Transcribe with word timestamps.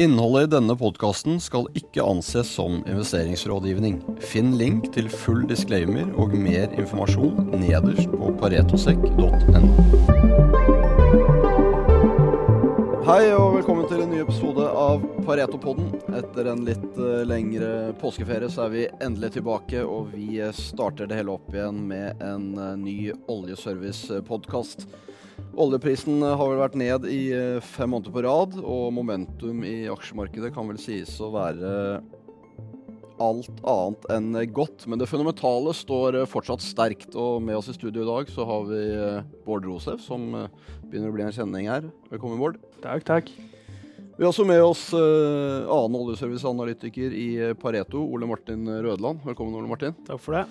Innholdet 0.00 0.46
i 0.46 0.48
denne 0.54 0.72
podkasten 0.80 1.34
skal 1.44 1.66
ikke 1.76 2.00
anses 2.00 2.48
som 2.56 2.78
investeringsrådgivning. 2.88 3.98
Finn 4.24 4.54
link 4.56 4.86
til 4.94 5.10
full 5.12 5.42
disclaimer 5.50 6.06
og 6.16 6.32
mer 6.40 6.72
informasjon 6.72 7.50
nederst 7.60 8.08
på 8.14 8.30
paretosekk.no. 8.40 9.68
Hei 13.10 13.28
og 13.34 13.58
velkommen 13.58 13.84
til 13.92 14.00
en 14.06 14.14
ny 14.14 14.22
episode 14.24 14.64
av 14.72 15.04
Pareto-podden. 15.28 15.92
Etter 16.16 16.48
en 16.48 16.64
litt 16.64 16.96
uh, 16.96 17.20
lengre 17.28 17.92
påskeferie 18.00 18.48
så 18.48 18.70
er 18.70 18.74
vi 18.78 18.88
endelig 19.04 19.34
tilbake, 19.36 19.84
og 19.84 20.14
vi 20.16 20.40
starter 20.56 21.12
det 21.12 21.20
hele 21.20 21.36
opp 21.36 21.52
igjen 21.52 21.84
med 21.92 22.24
en 22.24 22.54
uh, 22.56 22.72
ny 22.72 23.12
oljeservice-podkast. 23.28 24.88
Oljeprisen 25.60 26.22
har 26.22 26.40
vel 26.40 26.60
vært 26.60 26.78
ned 26.78 27.04
i 27.10 27.20
uh, 27.34 27.58
fem 27.64 27.90
måneder 27.92 28.14
på 28.14 28.22
rad, 28.24 28.56
og 28.60 28.94
momentum 28.96 29.64
i 29.66 29.90
aksjemarkedet 29.92 30.52
kan 30.54 30.70
vel 30.70 30.80
sies 30.80 31.12
å 31.20 31.28
være 31.34 31.72
alt 33.20 33.50
annet 33.68 34.06
enn 34.14 34.38
godt. 34.56 34.86
Men 34.88 35.02
det 35.02 35.10
fundamentale 35.10 35.74
står 35.76 36.22
fortsatt 36.30 36.64
sterkt. 36.64 37.12
Og 37.20 37.42
med 37.44 37.58
oss 37.58 37.68
i 37.68 37.76
studio 37.76 38.06
i 38.06 38.08
dag 38.08 38.32
så 38.32 38.46
har 38.48 38.64
vi 38.70 38.80
Bård 39.44 39.68
Rosef, 39.68 40.00
som 40.00 40.30
begynner 40.86 41.12
å 41.12 41.16
bli 41.18 41.26
en 41.26 41.36
kjenning 41.36 41.68
her. 41.68 41.90
Velkommen, 42.08 42.40
Bård. 42.40 42.56
Takk, 42.80 43.04
takk. 43.04 43.28
Vi 44.16 44.24
har 44.24 44.32
også 44.32 44.48
med 44.48 44.64
oss 44.64 44.86
annen 44.96 46.00
oljeserviceanalytiker 46.00 47.12
i 47.12 47.28
Pareto, 47.60 48.00
Ole 48.00 48.28
Martin 48.28 48.64
Rødland. 48.68 49.20
Velkommen, 49.28 49.60
Ole 49.60 49.68
Martin. 49.68 49.96
Takk 50.08 50.24
for 50.24 50.40
det. 50.40 50.46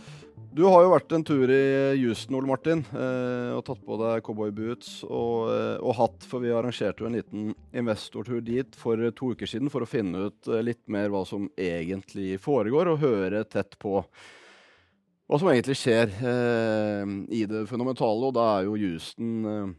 Du 0.50 0.64
har 0.66 0.82
jo 0.82 0.90
vært 0.90 1.14
en 1.14 1.24
tur 1.24 1.52
i 1.54 1.66
Houston, 2.02 2.34
Ole 2.40 2.50
Martin, 2.50 2.80
uh, 2.90 3.54
og 3.54 3.62
tatt 3.68 3.84
på 3.86 3.98
deg 4.02 4.24
cowboyboots 4.26 5.04
og, 5.06 5.52
uh, 5.54 5.76
og, 5.78 5.92
hatt, 6.00 6.26
for 6.26 6.42
vi 6.42 6.50
arrangerte 6.50 7.04
jo 7.04 7.10
en 7.10 7.18
liten 7.20 7.52
investortur 7.78 8.42
dit 8.42 8.80
for 8.80 8.98
to 9.14 9.30
uker 9.36 9.50
siden 9.50 9.70
for 9.70 9.86
å 9.86 9.90
finne 9.90 10.26
ut 10.30 10.50
litt 10.66 10.82
mer 10.90 11.14
hva 11.14 11.22
som 11.30 11.46
egentlig 11.54 12.40
foregår, 12.42 12.90
og 12.90 13.06
høre 13.06 13.44
tett 13.46 13.78
på 13.78 14.00
hva 15.30 15.38
som 15.38 15.52
egentlig 15.52 15.78
skjer 15.78 16.10
i 17.30 17.44
det 17.46 17.68
fundamentale. 17.70 18.32
Og 18.32 18.34
da 18.34 18.48
er 18.56 18.66
jo 18.66 18.80
Houston 18.82 19.76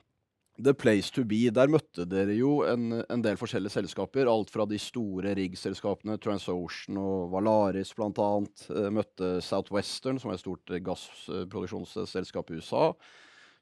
The 0.63 0.75
Place 0.75 1.11
to 1.15 1.25
Be. 1.25 1.49
Der 1.55 1.71
møtte 1.73 2.05
dere 2.09 2.35
jo 2.37 2.61
en, 2.69 3.01
en 3.01 3.23
del 3.25 3.39
forskjellige 3.41 3.75
selskaper. 3.79 4.29
Alt 4.31 4.53
fra 4.53 4.67
de 4.69 4.79
store 4.81 5.33
riggselskapene, 5.39 6.19
TransOcean 6.21 6.99
og 7.01 7.31
Valaris 7.35 7.95
bl.a. 7.97 8.29
Eh, 8.75 8.91
møtte 8.95 9.33
Southwestern, 9.45 10.21
som 10.21 10.33
er 10.33 10.39
et 10.39 10.45
stort 10.45 10.75
gassproduksjonsselskap 10.87 12.53
i 12.53 12.61
USA. 12.61 12.91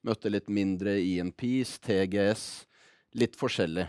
Møtte 0.06 0.32
litt 0.32 0.50
mindre 0.50 0.96
INPs, 1.02 1.76
TGS. 1.86 2.44
Litt 3.18 3.38
forskjellig. 3.38 3.86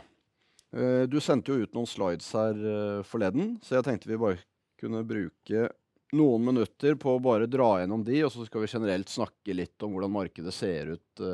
Eh, 0.77 1.03
du 1.09 1.19
sendte 1.23 1.53
jo 1.53 1.65
ut 1.65 1.77
noen 1.77 1.89
slides 1.89 2.29
her 2.37 2.59
eh, 2.73 3.05
forleden, 3.07 3.57
så 3.65 3.79
jeg 3.79 3.87
tenkte 3.89 4.11
vi 4.11 4.21
bare 4.21 4.41
kunne 4.79 5.01
bruke 5.07 5.69
noen 6.15 6.45
minutter 6.45 6.95
på 6.97 7.15
å 7.15 7.21
bare 7.21 7.49
dra 7.49 7.79
gjennom 7.81 8.03
de, 8.05 8.21
og 8.25 8.31
så 8.33 8.45
skal 8.47 8.63
vi 8.63 8.69
generelt 8.71 9.09
snakke 9.11 9.53
litt 9.53 9.85
om 9.85 9.93
hvordan 9.93 10.13
markedet 10.13 10.53
ser 10.55 10.95
ut 10.95 11.25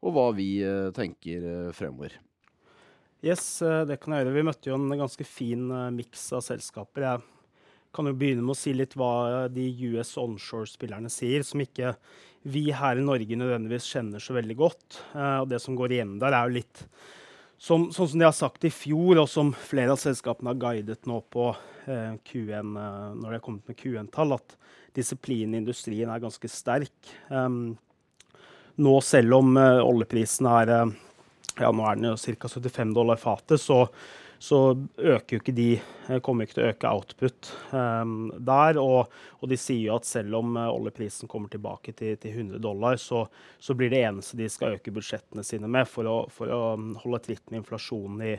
og 0.00 0.14
hva 0.16 0.30
vi 0.36 0.50
eh, 0.64 0.88
tenker 0.96 1.44
eh, 1.44 1.72
fremover. 1.76 2.16
Yes, 3.24 3.44
eh, 3.62 3.82
det 3.88 4.00
kan 4.00 4.14
jeg 4.14 4.24
gjøre. 4.24 4.36
Vi 4.38 4.46
møtte 4.48 4.72
jo 4.72 4.78
en 4.78 4.96
ganske 5.00 5.26
fin 5.28 5.68
miks 5.96 6.24
av 6.36 6.44
selskaper. 6.46 7.06
Jeg 7.06 7.22
kan 7.96 8.08
jo 8.08 8.16
begynne 8.16 8.44
med 8.46 8.54
å 8.54 8.60
si 8.60 8.72
litt 8.76 8.96
hva 8.98 9.48
de 9.52 9.66
US 9.92 10.14
onshore-spillerne 10.20 11.10
sier, 11.12 11.44
som 11.44 11.60
ikke 11.62 11.94
vi 12.48 12.70
her 12.72 12.96
i 12.96 13.04
Norge 13.04 13.36
nødvendigvis 13.36 13.88
kjenner 13.92 14.22
så 14.22 14.36
veldig 14.36 14.56
godt. 14.56 15.00
Og 15.12 15.48
det 15.50 15.58
som 15.60 15.74
går 15.76 15.96
igjen 15.96 16.14
der, 16.22 16.32
er 16.32 16.46
jo 16.46 16.54
litt 16.60 16.84
som, 17.60 17.90
sånn 17.92 18.08
som 18.08 18.22
de 18.22 18.24
har 18.24 18.36
sagt 18.36 18.64
i 18.64 18.72
fjor, 18.72 19.18
og 19.20 19.28
som 19.28 19.50
flere 19.52 19.92
av 19.92 20.00
selskapene 20.00 20.54
har 20.54 20.62
guidet 20.62 21.04
nå 21.10 21.18
på 21.34 21.50
eh, 21.84 22.14
Q1, 22.24 22.70
når 22.72 23.26
de 23.26 23.34
har 23.34 23.44
kommet 23.44 23.68
med 23.68 23.76
Q1-tall, 23.76 24.32
at 24.38 24.56
disiplinen 24.96 25.58
i 25.58 25.60
industrien 25.60 26.08
er 26.08 26.22
ganske 26.22 26.48
sterk. 26.50 27.12
Um, 27.28 27.74
nå, 28.80 28.96
selv 29.04 29.38
om 29.40 29.54
uh, 29.58 29.82
oljeprisen 29.84 30.48
er 30.50 30.72
uh, 30.72 30.96
ja, 31.60 31.70
nå 31.70 31.84
er 31.86 31.98
den 31.98 32.10
jo 32.10 32.16
ca. 32.16 32.48
75 32.48 32.94
dollar 32.96 33.20
fatet, 33.20 33.60
så, 33.60 33.82
så 34.40 34.60
øker 34.96 35.36
jo 35.36 35.40
ikke 35.42 35.52
de 35.52 35.68
eh, 35.76 36.20
kommer 36.24 36.46
ikke 36.46 36.56
til 36.56 36.64
å 36.64 36.70
øke 36.70 36.92
output 36.94 37.50
um, 37.76 38.30
der. 38.38 38.78
Og, 38.80 39.12
og, 39.40 39.44
de 39.50 39.58
sier 39.60 39.90
jo 39.90 39.98
at 39.98 40.08
selv 40.08 40.38
om 40.38 40.56
oljeprisen 40.62 41.28
kommer 41.28 41.52
tilbake 41.52 41.92
til, 41.98 42.16
til 42.22 42.46
100 42.46 42.62
dollar, 42.64 42.96
så, 43.02 43.26
så, 43.60 43.76
blir 43.76 43.92
det 43.92 44.00
eneste 44.06 44.40
de 44.40 44.48
skal 44.48 44.78
øke 44.78 44.94
budsjettene 44.96 45.44
sine 45.44 45.68
med 45.68 45.90
for 45.90 46.08
å, 46.08 46.16
for 46.32 46.54
å 46.54 46.62
um, 46.80 46.94
holde 47.02 47.24
tritt 47.26 47.44
med 47.50 47.60
inflasjonen 47.60 48.24
i, 48.30 48.34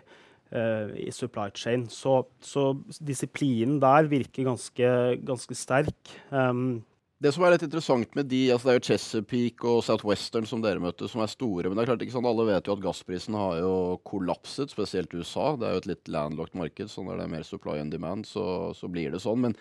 i 1.00 1.12
supply 1.16 1.52
chain. 1.56 1.86
Så, 1.94 2.24
så, 2.44 2.72
disiplinen 3.00 3.78
der 3.84 4.10
virker 4.12 4.50
ganske, 4.50 4.90
ganske 5.30 5.56
sterk. 5.56 6.16
Um, 6.34 6.82
det 7.22 7.30
som 7.36 7.44
er 7.46 7.54
litt 7.54 7.66
interessant 7.68 8.16
med 8.18 8.26
de, 8.32 8.40
altså 8.50 8.68
det 8.68 8.72
er 8.74 8.78
jo 8.80 8.86
Chesapeake 8.88 9.68
og 9.70 9.84
Southwestern 9.86 10.48
som 10.50 10.64
dere 10.64 10.82
møtte, 10.82 11.06
som 11.10 11.22
er 11.22 11.30
store. 11.30 11.70
Men 11.70 11.78
det 11.78 11.84
er 11.84 11.92
klart 11.92 12.06
ikke 12.06 12.16
sånn, 12.16 12.26
alle 12.26 12.48
vet 12.48 12.66
jo 12.66 12.74
at 12.74 12.82
gassprisen 12.82 13.38
har 13.38 13.60
jo 13.62 13.74
kollapset, 14.10 14.74
spesielt 14.74 15.14
USA. 15.14 15.52
Det 15.54 15.68
er 15.68 15.76
jo 15.76 15.82
et 15.84 15.90
litt 15.92 16.10
landlocked 16.10 16.58
marked, 16.58 16.90
så 16.90 17.06
når 17.06 17.20
det 17.20 17.28
er 17.28 17.34
mer 17.36 17.46
supply 17.46 17.78
and 17.78 17.94
demand, 17.94 18.26
så, 18.26 18.46
så 18.78 18.90
blir 18.90 19.14
det 19.14 19.22
sånn. 19.22 19.46
Men 19.46 19.58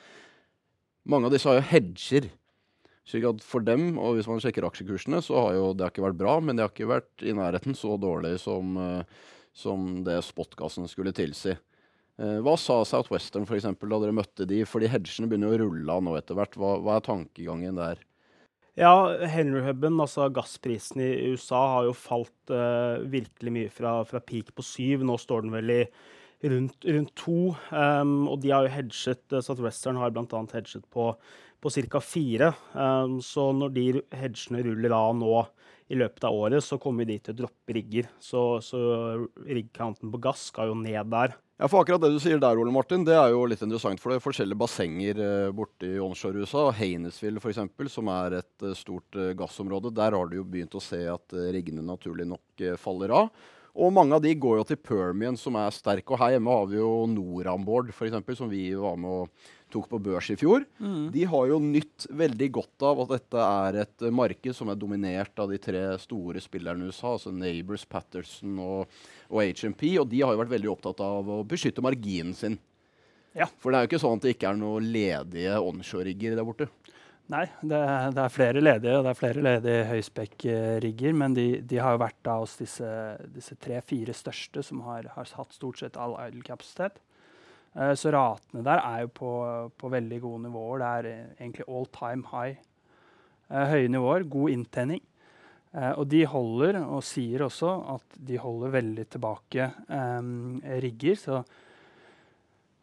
mange 1.13 1.29
av 1.29 1.37
disse 1.37 1.51
har 1.51 1.61
jo 1.61 1.67
hedger. 1.75 2.31
Slik 3.11 3.27
at 3.29 3.45
for 3.45 3.65
dem, 3.67 3.91
og 4.01 4.17
hvis 4.17 4.29
man 4.31 4.41
sjekker 4.41 4.65
aksjekursene, 4.65 5.21
så 5.25 5.45
har 5.45 5.59
jo 5.59 5.71
det 5.75 5.85
har 5.85 5.93
ikke 5.93 6.07
vært 6.07 6.21
bra, 6.21 6.39
men 6.41 6.57
det 6.57 6.65
har 6.65 6.73
ikke 6.73 6.89
vært 6.89 7.27
i 7.27 7.37
nærheten 7.37 7.77
så 7.77 7.99
dårlig 8.01 8.39
som, 8.41 8.73
eh, 8.81 9.29
som 9.53 9.99
det 10.07 10.23
spotgassen 10.25 10.89
skulle 10.89 11.13
tilsi. 11.13 11.59
Eh, 12.21 12.37
hva 12.45 12.53
sa 12.61 12.83
Southwestern 12.85 13.47
for 13.49 13.57
eksempel, 13.57 13.89
da 13.89 14.03
dere 14.03 14.15
møtte 14.17 14.45
de? 14.49 14.61
Fordi 14.69 14.91
hedgene 14.93 15.29
begynner 15.31 15.55
å 15.55 15.61
rulle 15.63 15.97
av 15.97 16.05
nå 16.05 16.17
etter 16.19 16.37
hvert. 16.37 16.57
Hva, 16.61 16.77
hva, 16.85 16.99
er 16.99 17.07
tankegangen 17.07 17.81
der? 17.81 18.03
Ja, 18.79 18.93
Henry 19.29 19.63
Hubben, 19.65 19.99
altså 20.01 20.29
gassprisen 20.33 21.03
i 21.03 21.11
USA, 21.33 21.61
har 21.75 21.89
jo 21.89 21.97
falt 21.97 22.53
uh, 22.53 23.01
virkelig 23.13 23.53
mye 23.53 23.73
fra, 23.73 23.99
fra, 24.09 24.21
peak 24.25 24.53
på 24.57 24.65
syv. 24.65 25.05
Nå 25.05 25.17
står 25.21 25.47
den 25.47 25.55
vel 25.57 25.73
i 25.75 25.81
rundt, 26.53 26.85
rundt 26.85 27.15
to. 27.19 27.55
Um, 27.73 28.29
og 28.31 28.41
de 28.45 28.53
har 28.53 28.69
jo 28.69 28.75
hedget, 28.77 29.25
uh, 29.33 29.41
Southwestern 29.45 30.01
har 30.01 30.13
bl.a. 30.15 30.45
hedget 30.53 30.85
på, 30.93 31.11
på 31.61 31.75
ca. 31.77 32.05
fire. 32.05 32.53
Um, 32.77 33.19
så 33.25 33.49
når 33.57 33.75
de 33.77 33.87
hedgene 34.21 34.65
ruller 34.69 34.97
av 34.97 35.17
nå 35.19 35.35
i 35.91 35.99
løpet 35.99 36.25
av 36.27 36.37
året, 36.39 36.63
så 36.63 36.79
kommer 36.79 37.09
de 37.09 37.19
til 37.19 37.35
å 37.35 37.41
droppe 37.43 37.75
rigger. 37.75 38.07
Så, 38.23 38.41
så 38.63 38.81
riggcounten 39.43 40.13
på 40.13 40.21
gass 40.23 40.47
skal 40.53 40.71
jo 40.71 40.77
ned 40.79 41.11
der. 41.11 41.35
Ja, 41.61 41.69
for 41.69 41.83
akkurat 41.83 42.01
det 42.01 42.13
du 42.15 42.21
sier 42.23 42.39
der, 42.41 42.57
Ole 42.57 42.73
Martin, 42.73 43.03
det 43.05 43.17
er 43.19 43.35
jo 43.35 43.43
litt 43.51 43.61
interessant. 43.61 44.01
For 44.01 44.13
det 44.13 44.21
er 44.21 44.25
forskjellige 44.25 44.61
bassenger 44.63 45.19
eh, 45.21 45.51
borte 45.53 45.91
i 45.91 45.99
onshore-USA. 46.01 46.71
Hainesville 46.79 47.43
f.eks., 47.43 47.59
som 47.93 48.09
er 48.15 48.39
et 48.39 48.65
eh, 48.65 48.77
stort 48.79 49.19
eh, 49.19 49.35
gassområde. 49.37 49.93
Der 49.99 50.17
har 50.17 50.31
du 50.31 50.39
jo 50.39 50.47
begynt 50.49 50.79
å 50.79 50.81
se 50.81 51.03
at 51.11 51.37
riggene 51.53 51.85
naturlig 51.85 52.31
nok 52.31 52.65
faller 52.81 53.13
av. 53.19 53.29
Og 53.81 53.93
mange 53.95 54.17
av 54.17 54.23
de 54.25 54.33
går 54.41 54.61
jo 54.61 54.67
til 54.71 54.81
Permian, 54.83 55.37
som 55.39 55.59
er 55.61 55.75
sterk. 55.75 56.09
Og 56.09 56.23
her 56.23 56.39
hjemme 56.39 56.55
har 56.55 56.71
vi 56.71 56.81
jo 56.81 56.95
Norambord, 57.11 57.93
f.eks., 57.93 58.39
som 58.39 58.49
vi 58.51 58.71
var 58.79 58.97
med 58.99 59.27
og 59.27 59.51
tok 59.73 59.89
på 59.91 60.01
børs 60.03 60.31
i 60.33 60.37
fjor, 60.39 60.65
mm. 60.79 61.11
de 61.15 61.27
har 61.33 61.51
jo 61.51 61.59
nytt 61.63 62.07
veldig 62.21 62.49
godt 62.59 62.87
av 62.91 63.03
at 63.05 63.15
dette 63.17 63.45
er 63.45 63.79
et 63.85 64.07
marked 64.15 64.57
som 64.57 64.73
er 64.73 64.79
dominert 64.81 65.43
av 65.43 65.53
de 65.53 65.61
tre 65.63 65.85
store 66.03 66.43
spillerne 66.43 66.87
i 66.87 66.91
USA, 66.91 67.15
altså 67.15 67.33
Neighbors, 67.35 67.87
Patterson 67.89 68.59
og, 68.63 69.01
og 69.31 69.43
HMP. 69.45 69.87
Og 70.03 70.09
de 70.11 70.25
har 70.25 70.35
jo 70.35 70.43
vært 70.43 70.57
veldig 70.57 70.73
opptatt 70.75 71.03
av 71.05 71.31
å 71.31 71.43
beskytte 71.49 71.85
marginen 71.85 72.37
sin. 72.37 72.59
Ja. 73.37 73.47
For 73.63 73.71
det 73.71 73.79
er 73.79 73.87
jo 73.87 73.93
ikke 73.93 74.03
sånn 74.03 74.19
at 74.19 74.27
det 74.27 74.35
ikke 74.35 74.51
er 74.51 74.59
noen 74.59 74.89
ledige 74.91 75.61
onshore-rigger 75.63 76.35
der 76.39 76.47
borte. 76.47 76.71
Nei, 77.31 77.45
det, 77.63 77.79
det, 78.17 78.23
er 78.25 78.33
flere 78.35 78.63
ledige, 78.63 78.97
og 78.99 79.05
det 79.07 79.13
er 79.13 79.19
flere 79.19 79.45
ledige 79.45 79.85
høyspekk-rigger. 79.87 81.15
Men 81.15 81.37
de, 81.37 81.47
de, 81.63 81.79
har 81.79 81.95
jo 81.95 82.03
vært 82.03 82.31
av 82.31 82.47
oss 82.47 82.57
disse, 82.59 82.89
disse 83.31 83.55
tre-fire 83.63 84.15
største 84.17 84.65
som 84.67 84.83
har, 84.89 85.07
har 85.15 85.31
hatt 85.39 85.55
stort 85.55 85.79
sett 85.79 85.99
all 86.01 86.17
idle-kapasitet. 86.27 86.99
Eh, 86.99 87.10
så 87.95 88.11
ratene 88.11 88.65
der 88.67 88.83
er 88.83 89.05
jo 89.05 89.13
på, 89.15 89.31
på, 89.79 89.91
veldig 89.93 90.19
gode 90.25 90.43
nivåer. 90.49 90.83
Det 90.83 90.91
er 90.91 91.09
egentlig 91.39 91.69
all 91.71 91.87
time 91.95 92.27
high. 92.33 92.59
Eh, 93.51 93.67
høye 93.71 93.91
nivåer, 93.93 94.27
god 94.31 94.55
inntjening. 94.57 95.03
Eh, 95.71 95.93
og 95.93 96.09
de 96.11 96.25
holder, 96.27 96.81
og 96.83 97.05
sier 97.07 97.47
også 97.47 97.71
at 97.95 98.19
de 98.27 98.41
holder 98.43 98.75
veldig 98.75 99.07
tilbake 99.15 99.71
rigger. 100.83 101.21
Så 101.21 101.43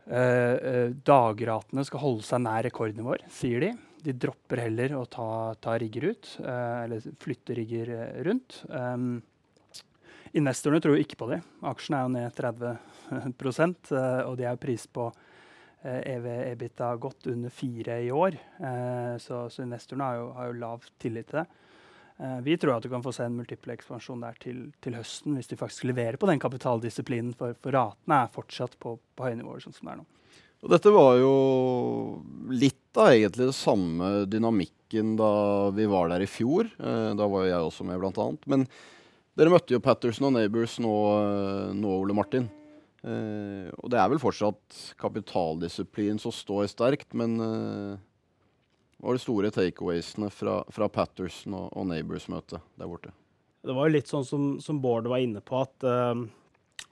dagratene 0.07 1.83
skal 1.83 1.99
holde 1.99 2.23
seg 2.23 2.39
nær 2.39 2.63
rekordnivåer, 2.63 3.25
sier 3.27 3.59
de. 3.65 3.73
De 4.05 4.13
dropper 4.15 4.61
heller 4.63 4.93
å 4.95 5.01
ta, 5.11 5.51
ta 5.59 5.73
rigger 5.75 6.13
ut, 6.13 6.29
eller 6.47 7.03
flytte 7.19 7.57
rigger 7.57 7.91
rundt. 8.23 8.61
Um, 8.71 9.17
investorene 10.31 10.79
tror 10.79 11.01
ikke 11.01 11.19
på 11.19 11.27
det. 11.33 11.41
Aksjen 11.67 11.97
er 11.97 12.05
jo 12.05 12.13
ned 12.13 12.39
30 12.39 12.71
Eh, 12.71 12.96
og 13.11 14.33
de 14.39 14.47
er 14.47 14.59
pris 14.61 14.87
på 14.91 15.09
EV-EBITA 15.83 16.91
eh, 16.91 16.97
godt 16.97 17.27
under 17.27 17.49
fire 17.49 18.01
i 18.03 18.11
år. 18.11 18.37
Eh, 18.59 19.15
så, 19.21 19.47
så 19.49 19.63
investorene 19.63 20.09
har 20.09 20.19
jo, 20.19 20.27
har 20.37 20.49
jo, 20.49 20.59
lav 20.61 20.91
tillit 20.99 21.29
til 21.31 21.41
det. 21.41 21.47
Vi 22.41 22.55
tror 22.57 22.79
at 22.79 22.81
du 22.81 22.89
kan 22.89 23.03
få 23.05 23.11
se 23.13 23.27
en 23.29 23.35
multiple 23.37 23.75
ekspansjon 23.75 24.23
der 24.23 24.37
til, 24.41 24.63
til, 24.81 24.95
høsten, 24.97 25.35
hvis 25.37 25.51
de 25.51 25.57
faktisk 25.59 25.83
leverer 25.85 26.17
på 26.17 26.25
den 26.25 26.39
kapitaldisiplinen, 26.41 27.35
for, 27.37 27.53
for 27.61 27.75
ratene 27.77 28.23
er 28.23 28.31
fortsatt 28.33 28.73
på, 28.81 28.95
på 28.97 29.27
høye 29.27 29.37
nivåer, 29.37 29.61
sånn 29.61 29.75
som 29.75 29.85
det 29.85 29.93
er 29.93 29.99
nå. 29.99 30.07
Og 30.65 30.71
dette 30.73 30.89
var 30.95 31.11
jo 31.21 31.33
litt 32.49 32.97
av 32.97 33.11
egentlig 33.11 33.51
det 33.51 33.53
samme 33.59 34.09
dynamikken 34.25 35.13
da 35.19 35.29
vi 35.77 35.85
var 35.85 36.09
der 36.09 36.25
i 36.25 36.31
fjor. 36.31 36.71
Da 36.81 37.27
var 37.29 37.45
jo 37.45 37.51
jeg 37.51 37.67
også 37.67 37.85
med, 37.85 38.01
blant 38.01 38.17
annet. 38.23 38.49
Men 38.49 38.65
dere 39.37 39.53
møtte 39.53 39.77
jo 39.77 39.83
Patterson 39.85 40.31
og 40.31 40.33
Neighbors 40.39 40.79
nå, 40.81 40.95
nå 41.77 41.99
Ole 42.01 42.17
Martin. 42.17 42.49
Uh, 43.07 43.69
og 43.79 43.91
det 43.93 43.99
er 44.01 44.09
vel 44.11 44.19
fortsatt 44.19 44.79
kapitaldisiplin 44.99 46.17
som 46.19 46.33
står 46.35 46.65
sterkt, 46.73 47.13
men 47.15 47.37
uh, 47.39 47.93
hva 48.97 49.11
var 49.11 49.15
de 49.15 49.21
store 49.23 49.51
takeawaysene 49.53 50.27
fra, 50.33 50.59
fra 50.73 50.89
Patterson 50.91 51.55
og, 51.55 51.69
og 51.71 51.87
Neighbors-møtet 51.87 52.59
der 52.75 52.89
borte? 52.89 53.13
Det 53.63 53.75
var 53.75 53.87
jo 53.87 53.95
litt 53.95 54.11
sånn 54.11 54.27
som, 54.27 54.49
som 54.63 54.81
Bård 54.83 55.07
var 55.07 55.23
inne 55.23 55.39
på, 55.45 55.61
at, 55.63 55.87
uh, 55.87 56.25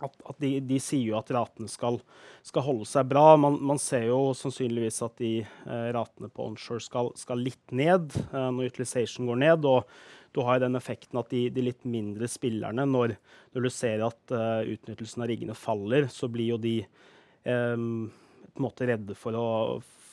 at, 0.05 0.15
at 0.31 0.39
de, 0.39 0.53
de, 0.63 0.79
sier 0.79 1.09
jo 1.09 1.19
at 1.19 1.33
ratene 1.35 1.67
skal, 1.71 1.99
skal 2.47 2.63
holde 2.69 2.87
seg 2.87 3.11
bra. 3.11 3.27
Man, 3.41 3.59
man, 3.65 3.81
ser 3.81 4.07
jo 4.07 4.29
sannsynligvis 4.37 5.01
at 5.03 5.19
de 5.19 5.33
ratene 5.65 6.31
på 6.31 6.47
onshore 6.47 6.83
skal, 6.83 7.11
skal 7.19 7.43
litt 7.43 7.75
ned 7.75 8.15
når 8.31 8.71
utilization 8.71 9.27
går 9.27 9.39
ned. 9.43 9.67
og 9.67 9.87
du 10.35 10.43
har 10.43 10.59
den 10.59 10.75
effekten 10.75 11.21
at 11.21 11.31
de, 11.31 11.47
de 11.55 11.63
litt 11.63 11.85
mindre 11.87 12.27
spillerne, 12.27 12.83
når, 12.91 13.15
når 13.55 13.65
du 13.65 13.71
ser 13.71 14.03
at 14.03 14.35
utnyttelsen 14.35 15.23
av 15.23 15.31
riggene 15.31 15.55
faller, 15.55 16.09
så 16.11 16.27
blir 16.31 16.49
jo 16.51 16.57
de 16.59 16.73
um, 17.47 18.11
på 18.55 18.59
en 18.59 18.65
måte 18.67 18.87
redde 18.87 19.15
for 19.19 19.35
å, 19.35 19.47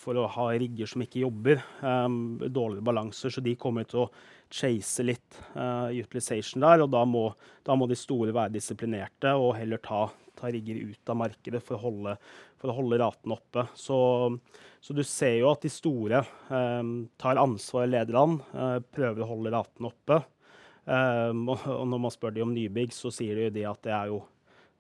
for 0.02 0.18
å 0.18 0.26
ha 0.34 0.48
rigger 0.58 0.88
som 0.90 1.04
ikke 1.04 1.22
jobber. 1.22 1.62
Um, 1.80 2.40
dårligere 2.42 2.86
balanser, 2.88 3.30
så 3.30 3.42
de 3.44 3.54
kommer 3.58 3.86
til 3.88 4.04
å 4.04 4.08
chase 4.52 5.04
litt 5.06 5.38
uh, 5.54 5.88
utilization 5.94 6.64
der. 6.64 6.82
Og 6.84 6.90
da 6.92 7.04
må, 7.08 7.28
da 7.66 7.76
må, 7.78 7.86
de 7.90 7.98
store 7.98 8.34
være 8.34 8.56
disiplinerte 8.56 9.34
og 9.38 9.54
heller 9.60 9.82
ta, 9.84 10.08
ta 10.38 10.50
rigger 10.50 10.74
ut 10.74 11.12
av 11.12 11.18
markedet 11.20 11.62
for 11.64 11.78
å 11.78 11.82
holde, 11.86 12.16
for 12.60 12.72
å 12.72 12.76
holde 12.76 12.98
raten 13.02 13.34
oppe. 13.34 13.66
Så, 13.78 13.96
så, 14.80 14.96
du 14.96 15.02
ser 15.06 15.38
jo 15.40 15.50
at 15.52 15.64
de 15.64 15.72
store 15.72 16.22
eh, 16.22 16.92
tar 17.20 17.40
ansvar 17.40 17.86
og 17.86 17.92
leder 17.94 18.18
uh, 18.18 18.78
prøver 18.94 19.24
å 19.24 19.32
holde 19.34 19.54
raten 19.54 19.88
oppe. 19.88 20.22
Um, 20.82 21.44
og, 21.52 21.60
og, 21.70 21.84
når 21.86 22.00
man 22.02 22.14
spør 22.14 22.32
de 22.34 22.42
om 22.42 22.54
nybygg, 22.54 22.94
så 22.94 23.12
sier 23.14 23.44
de 23.54 23.66
at 23.68 23.82
det 23.86 23.92
er 23.94 24.08
jo 24.10 24.22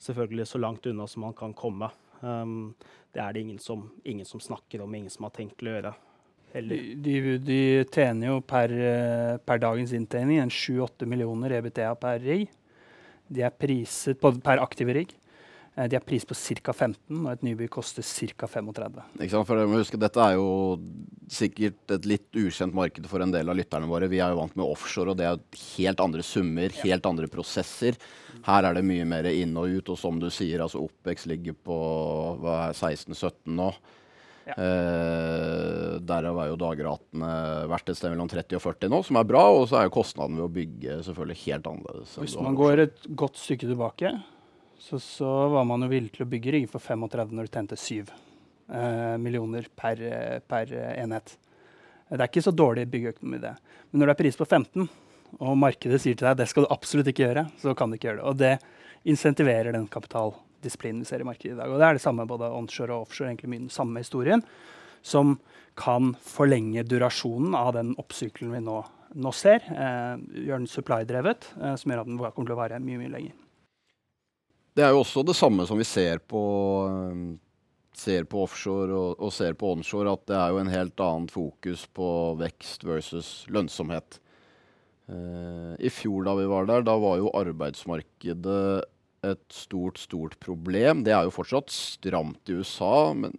selvfølgelig 0.02 0.48
så 0.50 0.58
langt 0.58 0.88
unna 0.90 1.06
som 1.06 1.28
man 1.28 1.36
kan 1.38 1.54
komme. 1.54 1.92
Um, 2.22 2.72
det 3.14 3.22
er 3.22 3.34
det 3.34 3.44
ingen 3.44 3.60
som, 3.62 3.84
ingen 4.08 4.26
som, 4.26 4.42
snakker 4.42 4.82
om, 4.82 4.94
ingen 4.94 5.12
som 5.12 5.28
har 5.28 5.34
tenkt 5.36 5.62
å 5.62 5.70
gjøre. 5.70 5.92
De, 6.52 6.78
de, 7.00 7.14
de, 7.40 7.60
tjener 7.88 8.28
jo 8.28 8.40
per, 8.44 8.72
per 9.40 9.60
dagens 9.62 9.94
inntjening 9.96 10.50
7-8 10.52 11.06
millioner 11.08 11.54
EBTA 11.56 11.94
per 11.96 12.18
rigg. 12.20 12.50
De 13.32 13.44
er 13.46 13.54
priset 13.56 14.18
på, 14.20 14.34
per 14.44 14.60
aktive 14.60 14.96
rigg. 14.98 15.14
Eh, 15.74 15.88
de 15.88 15.96
har 15.96 16.04
pris 16.04 16.24
på 16.24 16.34
ca. 16.34 16.72
15, 16.72 17.22
og 17.22 17.30
et 17.32 17.44
nybygg 17.46 17.70
koster 17.72 18.04
ca. 18.04 18.46
35. 18.46 18.98
Ikke 19.20 19.32
sant, 19.32 19.48
for 19.48 19.62
huske, 19.72 20.00
Dette 20.00 20.20
er 20.20 20.36
jo 20.36 20.76
sikkert 21.32 21.94
et 21.96 22.08
litt 22.08 22.28
ukjent 22.36 22.76
marked 22.76 23.06
for 23.08 23.24
en 23.24 23.32
del 23.32 23.48
av 23.48 23.56
lytterne 23.56 23.88
våre. 23.88 24.10
Vi 24.12 24.20
er 24.20 24.34
jo 24.34 24.42
vant 24.42 24.58
med 24.58 24.68
offshore, 24.68 25.14
og 25.14 25.20
det 25.20 25.30
er 25.30 25.40
helt 25.78 26.02
andre 26.04 26.26
summer, 26.26 26.76
helt 26.82 27.08
andre 27.08 27.30
prosesser. 27.32 27.96
Her 28.44 28.68
er 28.68 28.76
det 28.76 28.84
mye 28.84 29.06
mer 29.08 29.30
inn 29.30 29.56
og 29.56 29.72
ut, 29.72 29.94
og 29.94 29.98
som 30.00 30.20
du 30.20 30.28
sier, 30.34 30.60
altså 30.60 30.82
OPEX 30.84 31.26
ligger 31.30 31.56
på 31.56 31.80
16-17 32.76 33.56
nå. 33.56 33.72
Ja. 34.42 34.56
Eh, 34.58 36.00
Derav 36.02 36.40
er 36.42 36.48
jo 36.50 36.58
dagratene 36.58 37.32
vært 37.70 37.92
et 37.92 37.98
sted 37.98 38.10
mellom 38.10 38.28
30 38.28 38.58
og 38.58 38.64
40 38.64 38.90
nå, 38.90 39.00
som 39.06 39.18
er 39.20 39.28
bra. 39.28 39.44
Og 39.54 39.68
så 39.70 39.78
er 39.78 39.88
jo 39.88 39.94
kostnaden 39.94 40.36
ved 40.36 40.48
å 40.48 40.52
bygge 40.52 41.00
selvfølgelig 41.06 41.40
helt 41.46 41.68
annerledes. 41.70 42.16
Hvis 42.18 42.36
man 42.42 42.58
går 42.58 42.84
et 42.88 43.10
godt 43.22 43.38
stykke 43.40 43.70
tilbake, 43.70 44.12
så, 44.82 44.98
så, 44.98 45.30
var 45.48 45.64
man 45.68 45.84
jo 45.84 45.92
villig 45.92 46.10
til 46.16 46.24
å 46.24 46.30
bygge 46.32 46.52
rigger 46.56 46.72
for 46.72 46.82
35 46.82 47.36
når 47.38 47.46
du 47.46 47.54
tjente 47.54 47.78
7 47.78 47.92
eh, 48.02 49.16
millioner 49.22 49.68
per, 49.78 50.00
per, 50.50 50.72
enhet. 50.98 51.36
Det 52.10 52.18
er 52.18 52.26
ikke 52.26 52.42
så 52.44 52.52
dårlig 52.54 52.88
byggeøkonomi, 52.90 53.38
det. 53.40 53.54
Men 53.90 54.02
når 54.02 54.10
det 54.10 54.14
er 54.16 54.22
pris 54.24 54.38
på 54.40 54.48
15, 54.48 54.88
og 55.38 55.56
markedet 55.56 56.00
sier 56.02 56.18
til 56.18 56.28
deg 56.28 56.40
det 56.42 56.48
skal 56.50 56.66
du 56.66 56.72
absolutt 56.74 57.08
ikke 57.12 57.24
gjøre, 57.24 57.46
så 57.62 57.76
kan 57.78 57.92
du 57.92 57.96
ikke 57.96 58.10
gjøre 58.10 58.20
det. 58.20 58.26
Og 58.28 58.40
det 58.40 59.12
insentiverer 59.12 59.72
den 59.76 59.86
kapitaldisiplinen 59.92 61.04
vi 61.04 61.08
ser 61.08 61.22
i 61.22 61.28
markedet 61.28 61.54
i 61.54 61.60
dag. 61.60 61.70
Og 61.70 61.80
det 61.80 61.88
er 61.88 61.98
det 61.98 62.04
samme 62.04 62.26
både 62.28 62.50
onshore 62.52 62.96
og 62.96 63.06
offshore, 63.06 63.30
egentlig 63.30 63.52
mye 63.54 63.64
den 63.68 63.72
samme 63.72 64.02
historien, 64.02 64.42
som 65.02 65.38
kan 65.78 66.12
forlenge 66.26 66.84
durasjonen 66.84 67.54
av 67.56 67.72
den 67.78 67.94
oppsykelen 68.02 68.52
vi 68.58 68.64
nå, 68.66 68.80
nå 69.14 69.32
ser. 69.36 69.64
Eh, 69.72 70.18
gjøre 70.42 70.64
den 70.64 70.68
supply-drevet, 70.74 71.48
eh, 71.62 71.78
som 71.80 71.94
gjør 71.94 72.04
at 72.04 72.10
den 72.10 72.20
kommer 72.20 72.50
til 72.50 72.58
å 72.58 72.60
vare 72.60 72.82
mye, 72.82 73.00
mye 73.00 73.14
lenger. 73.14 73.41
Det 74.72 74.84
er 74.84 74.92
jo 74.94 75.02
også 75.02 75.24
det 75.28 75.36
samme 75.36 75.66
som 75.68 75.80
vi 75.80 75.84
ser 75.84 76.22
på, 76.24 76.42
um, 76.88 77.24
ser 77.96 78.24
på 78.28 78.44
offshore 78.46 78.94
og, 78.96 79.10
og, 79.18 79.32
ser 79.34 79.56
på 79.58 79.74
onshore, 79.74 80.14
at 80.16 80.24
det 80.30 80.38
er 80.38 80.54
jo 80.54 80.60
en 80.62 80.72
helt 80.72 81.02
annet 81.04 81.34
fokus 81.34 81.84
på 81.92 82.08
vekst 82.40 82.86
versus 82.88 83.32
lønnsomhet. 83.52 84.16
Uh, 85.12 85.74
I 85.76 85.92
fjor 85.92 86.24
da 86.24 86.36
vi 86.38 86.48
var 86.48 86.70
der, 86.70 86.86
da 86.88 86.96
var 87.00 87.20
jo 87.20 87.34
arbeidsmarkedet 87.36 88.64
et 89.22 89.44
stort, 89.54 90.00
stort 90.02 90.38
problem. 90.42 91.04
Det 91.06 91.12
er 91.14 91.28
jo 91.28 91.34
fortsatt 91.34 91.70
stramt 91.70 92.48
i 92.50 92.56
USA, 92.58 93.12
men 93.14 93.36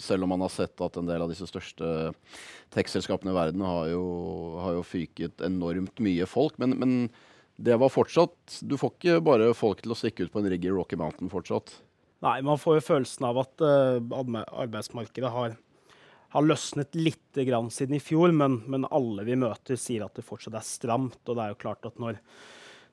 selv 0.00 0.24
om 0.24 0.32
man 0.32 0.44
har 0.46 0.52
sett 0.52 0.80
at 0.80 0.96
en 0.96 1.10
del 1.10 1.24
av 1.24 1.32
disse 1.32 1.46
største 1.50 2.12
tekstselskapene 2.72 3.34
i 3.34 3.36
verden 3.36 3.66
har 3.66 3.90
jo, 3.90 4.04
har 4.62 4.78
jo 4.78 4.86
fyket 4.86 5.42
enormt 5.44 6.00
mye 6.02 6.28
folk. 6.30 6.56
Men, 6.62 6.78
men 6.80 6.94
det 7.62 7.76
var 7.78 7.92
fortsatt 7.92 8.60
Du 8.66 8.76
får 8.78 8.94
ikke 8.96 9.18
bare 9.24 9.52
folk 9.54 9.82
til 9.84 9.94
å 9.94 9.98
stikke 9.98 10.26
ut 10.26 10.32
på 10.34 10.42
en 10.42 10.48
rigg 10.50 10.64
i 10.66 10.72
Rocky 10.72 10.98
Mountain 10.98 11.30
fortsatt. 11.30 11.76
Nei, 12.22 12.38
man 12.46 12.58
får 12.58 12.78
jo 12.78 12.86
følelsen 12.86 13.26
av 13.26 13.38
at 13.42 13.62
uh, 13.62 13.98
arbeidsmarkedet 14.62 15.30
har, 15.34 15.54
har, 16.34 16.46
løsnet 16.46 16.94
litt 16.98 17.38
siden 17.38 17.96
i 17.98 18.02
fjor, 18.02 18.34
men, 18.34 18.60
men, 18.70 18.86
alle 18.90 19.24
vi 19.26 19.38
møter, 19.38 19.78
sier 19.78 20.04
at 20.06 20.14
det 20.18 20.26
fortsatt 20.26 20.58
er 20.58 20.66
stramt. 20.66 21.18
Og 21.26 21.38
det 21.38 21.44
er 21.44 21.54
jo 21.54 21.62
klart 21.64 21.86
at 21.86 21.98
når, 22.02 22.20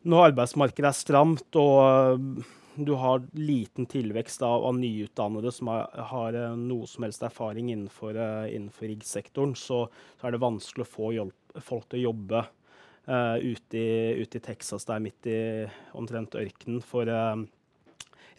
når 0.09 0.31
arbeidsmarkedet 0.31 0.89
er 0.89 0.97
stramt 0.97 1.59
og 1.61 1.77
uh, 1.81 2.55
du 2.79 2.93
har 2.97 3.25
liten 3.37 3.89
tilvekst 3.89 4.45
av, 4.45 4.65
av 4.69 4.77
nyutdannede 4.77 5.53
som 5.53 5.73
har, 5.73 5.89
har, 6.13 6.37
uh, 6.37 6.57
noe 6.57 6.89
som 6.89 7.05
helst 7.05 7.25
erfaring 7.25 7.73
innenfor, 7.73 8.17
innenfor 8.49 8.89
riggsektoren, 8.89 9.57
så, 9.57 9.87
så, 10.17 10.29
er 10.29 10.37
det 10.37 10.45
vanskelig 10.45 10.85
å 10.85 10.93
få 10.93 11.13
hjelp, 11.17 11.59
folk 11.65 11.89
til 11.89 12.01
å 12.01 12.07
jobbe 12.11 12.45
uh, 13.07 13.37
ute, 13.39 13.77
i, 13.77 14.19
ute, 14.19 14.39
i, 14.39 14.43
Texas, 14.43 14.87
der 14.89 14.99
midt 15.03 15.29
i 15.29 15.39
omtrent 15.97 16.35
ørkenen, 16.39 16.81
for 16.85 17.07
uh, 17.07 17.39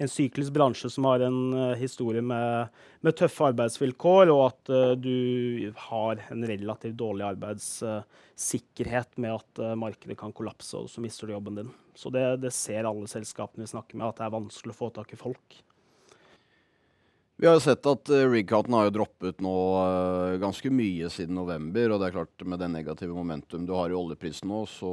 en 0.00 0.08
syklisk 0.08 0.52
bransje 0.56 0.90
som 0.92 1.06
har 1.10 1.24
en 1.26 1.38
uh, 1.52 1.76
historie 1.78 2.22
med, 2.24 2.70
med, 3.04 3.16
tøffe 3.18 3.50
arbeidsvilkår, 3.50 4.32
og 4.32 4.42
at 4.48 4.72
uh, 4.72 4.92
du 4.96 5.70
har 5.88 6.22
en 6.30 6.46
relativt 6.48 6.96
dårlig 7.00 7.26
arbeidssikkerhet 7.34 9.20
med 9.20 9.36
at 9.36 9.62
uh, 9.62 9.74
markedet 9.78 10.18
kan 10.20 10.32
kollapse, 10.36 10.76
og 10.78 10.88
så 10.92 11.04
mister 11.04 11.28
du 11.28 11.36
jobben 11.36 11.60
din. 11.60 11.74
Så 11.96 12.12
det, 12.14 12.24
det 12.44 12.54
ser 12.56 12.88
alle 12.88 13.10
selskapene 13.10 13.66
vi 13.66 13.74
snakker 13.74 14.00
med, 14.00 14.08
at 14.08 14.22
det 14.22 14.28
er 14.28 14.38
vanskelig 14.38 14.76
å 14.76 14.80
få 14.84 14.92
tak 14.96 15.12
i 15.12 15.20
folk. 15.20 15.60
Vi 17.40 17.46
har 17.48 17.54
jo 17.56 17.60
sett 17.64 17.86
at 17.88 18.10
uh, 18.12 18.26
Rigcounten 18.28 18.74
har 18.76 18.84
jo 18.84 18.92
droppet 18.98 19.38
nå 19.40 19.52
uh, 19.80 20.34
ganske 20.42 20.68
mye 20.76 21.08
siden 21.08 21.38
november. 21.38 21.94
Og 21.94 22.02
det 22.02 22.10
er 22.10 22.16
klart 22.18 22.44
med 22.44 22.60
den 22.60 22.74
negative 22.76 23.16
momentum 23.16 23.64
du 23.64 23.72
har 23.72 23.88
i 23.88 23.96
oljeprisen 23.96 24.50
nå, 24.52 24.66
så, 24.68 24.90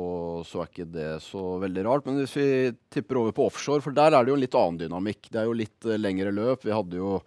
så, 0.47 0.61
er 0.63 0.69
ikke 0.71 0.85
det 0.93 1.09
så 1.25 1.41
veldig 1.59 1.83
rart. 1.89 2.07
Men 2.07 2.21
hvis 2.21 2.37
vi 2.39 2.47
tipper 2.93 3.19
over 3.19 3.35
på 3.35 3.49
offshore, 3.49 3.83
for 3.83 3.97
der 3.97 4.15
er 4.15 4.23
det 4.23 4.31
jo 4.31 4.37
en 4.39 4.45
litt 4.45 4.55
annen 4.55 4.79
dynamikk. 4.79 5.27
Det 5.27 5.41
er 5.41 5.49
jo 5.49 5.57
litt 5.59 5.89
uh, 5.91 5.97
lengre 5.99 6.31
løp. 6.31 6.63
Vi 6.63 6.75
hadde 6.75 7.01
jo 7.01 7.17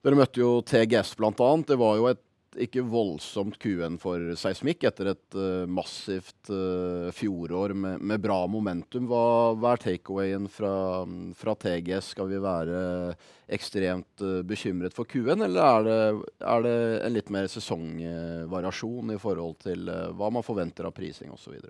Dere 0.00 0.16
møtte 0.16 0.40
jo 0.40 0.52
TGS 0.64 1.10
bl.a. 1.18 1.50
Det 1.66 1.76
var 1.76 1.98
jo 1.98 2.06
et 2.08 2.22
ikke 2.58 2.82
voldsomt 2.82 3.58
Q1 3.62 3.98
for 4.02 4.32
seismikk 4.38 4.84
etter 4.88 5.12
et 5.12 5.36
uh, 5.38 5.66
massivt 5.70 6.50
uh, 6.50 7.10
fjorår 7.14 7.74
med, 7.78 8.02
med, 8.02 8.22
bra 8.22 8.40
momentum. 8.50 9.06
Hva, 9.10 9.52
hva 9.54 9.74
er 9.76 9.82
takeawayen 9.84 10.48
fra, 10.50 10.72
fra, 11.38 11.54
TGS? 11.54 12.12
Skal 12.16 12.30
vi 12.32 12.40
være 12.42 12.80
ekstremt 13.50 14.24
uh, 14.24 14.40
bekymret 14.46 14.96
for 14.96 15.06
Q1, 15.10 15.46
eller 15.46 15.60
er 15.66 15.86
det, 15.86 16.00
er 16.54 16.66
det, 16.66 16.78
en 17.06 17.16
litt 17.18 17.30
mer 17.34 17.50
sesongvariasjon 17.50 19.14
i 19.14 19.20
forhold 19.20 19.60
til 19.66 19.90
hva 20.18 20.32
man 20.34 20.46
forventer 20.46 20.90
av 20.90 20.96
prising 20.96 21.30
osv.? 21.34 21.60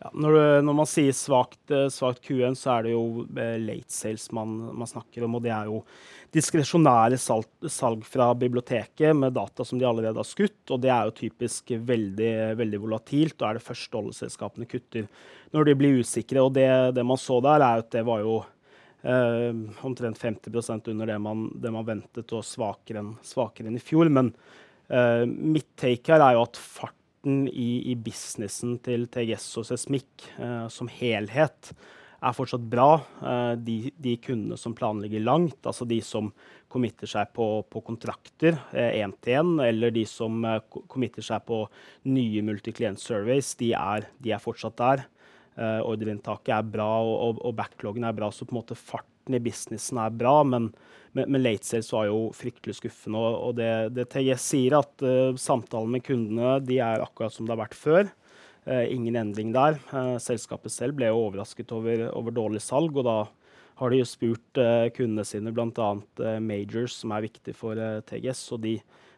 Ja, 0.00 0.10
når, 0.16 0.32
du, 0.32 0.42
når, 0.64 0.76
man 0.78 0.88
sier 0.88 1.12
svakt, 1.12 1.72
svakt 1.92 2.24
Q1, 2.24 2.54
så 2.56 2.70
er 2.72 2.86
det 2.86 2.94
jo 2.94 3.26
late 3.28 3.92
sales 3.92 4.30
man, 4.32 4.54
man 4.72 4.88
snakker 4.88 5.26
om. 5.26 5.34
og 5.36 5.42
det 5.44 5.52
er 5.52 5.68
jo 5.68 5.82
diskresjonære 6.32 7.18
salg, 7.20 7.48
salg, 7.68 8.04
fra 8.08 8.30
biblioteket 8.38 9.16
med 9.16 9.34
data 9.36 9.66
som 9.66 9.80
de 9.80 9.84
allerede 9.84 10.16
har 10.16 10.28
skutt. 10.28 10.62
Og 10.70 10.80
det 10.80 10.92
er 10.94 11.08
jo 11.08 11.16
typisk 11.18 11.74
veldig, 11.74 12.32
veldig 12.60 12.80
volatilt. 12.84 13.36
Og 13.40 13.48
er 13.48 13.58
det 13.58 13.66
første 13.66 14.00
oljeselskapene 14.00 14.68
kutter 14.70 15.08
når 15.52 15.68
de 15.68 15.74
blir 15.82 16.00
usikre. 16.00 16.46
Og 16.46 16.54
det, 16.56 16.70
det, 16.96 17.04
man 17.06 17.20
så 17.20 17.40
der, 17.44 17.64
er 17.66 17.82
at 17.82 17.90
det 17.92 18.04
var 18.06 18.22
jo 18.24 18.38
eh, 19.02 19.50
omtrent 19.86 20.22
50% 20.22 20.92
under 20.94 21.12
det 21.12 21.18
man, 21.20 21.48
det 21.60 21.74
man, 21.74 21.88
ventet, 21.88 22.36
og 22.36 22.46
svakere 22.46 23.02
enn, 23.02 23.12
svakere 23.26 23.68
enn 23.68 23.76
i 23.80 23.84
fjor. 23.84 24.08
Men 24.08 24.32
eh, 24.88 25.26
mitt 25.26 25.74
take 25.80 26.14
her 26.14 26.24
er 26.24 26.38
jo 26.38 26.46
at 26.46 26.62
fart 26.62 26.96
farten 27.20 27.48
i, 27.48 27.92
i 27.92 27.96
businessen 27.96 28.78
til 28.82 29.06
TGS 29.08 29.58
og 29.58 29.66
Sesmik 29.66 30.24
eh, 30.38 30.68
som 30.68 30.88
helhet 30.88 31.72
er 32.22 32.32
fortsatt 32.34 32.60
bra. 32.60 33.00
Eh, 33.22 33.56
de, 33.58 33.92
de, 33.96 34.16
kundene 34.16 34.56
som 34.56 34.74
planlegger 34.74 35.20
langt, 35.20 35.66
altså 35.66 35.84
de 35.84 36.00
som 36.00 36.32
committer 36.68 37.06
seg 37.06 37.32
på, 37.34 37.64
på 37.68 37.80
kontrakter 37.82 38.56
én 38.72 39.12
til 39.20 39.40
én, 39.40 39.60
eller 39.60 39.90
de 39.90 40.04
som 40.06 40.44
eh, 40.44 40.60
committer 40.88 41.22
seg 41.22 41.44
på 41.46 41.66
nye 42.04 42.42
multiklient 42.42 43.00
surveys, 43.00 43.54
de 43.56 43.72
er, 43.74 44.08
de 44.18 44.32
er 44.32 44.40
fortsatt 44.40 44.76
der. 44.78 45.06
Uh, 45.60 45.82
Ordreinntaket 45.82 46.54
er 46.54 46.62
bra, 46.64 47.02
og, 47.02 47.16
og, 47.20 47.40
og, 47.44 47.54
backloggen 47.58 48.04
er 48.06 48.14
bra, 48.16 48.30
så 48.32 48.46
på 48.46 48.54
en 48.54 48.60
måte 48.62 48.76
farten 48.78 49.10
i 49.36 49.42
businessen 49.42 50.00
er 50.02 50.14
bra. 50.14 50.40
Men, 50.46 50.70
men, 51.16 51.30
men 51.30 51.42
late 51.44 51.66
sales 51.66 51.90
var 51.94 52.08
jo 52.08 52.28
fryktelig 52.36 52.78
skuffende. 52.78 53.20
Og, 53.20 53.56
det, 53.58 53.70
det, 53.96 54.08
TGS 54.12 54.46
sier, 54.52 54.78
at 54.80 55.04
uh, 55.04 55.36
samtalene 55.40 55.98
med 55.98 56.06
kundene 56.06 56.56
de 56.64 56.80
er 56.84 57.04
akkurat 57.04 57.34
som 57.34 57.46
det 57.46 57.56
har 57.56 57.62
vært 57.64 57.78
før. 57.78 58.10
Uh, 58.68 58.84
ingen 58.92 59.16
endring 59.16 59.54
der. 59.56 59.78
selskapet 60.22 60.72
selv 60.74 60.98
ble 60.98 61.08
jo 61.08 61.20
overrasket 61.26 61.72
over, 61.72 62.08
over, 62.12 62.34
dårlig 62.36 62.60
salg, 62.64 62.96
og 63.00 63.08
da 63.08 63.20
har 63.80 63.92
de 63.92 64.02
jo 64.02 64.08
spurt 64.08 64.58
kundene 64.92 65.24
sine, 65.24 65.54
bl.a. 65.56 65.86
Majors, 66.44 66.98
som 67.00 67.14
er 67.16 67.24
viktig 67.24 67.54
for 67.56 67.80
TGS. 68.10 68.42
og 68.52 68.60
de, 68.66 68.74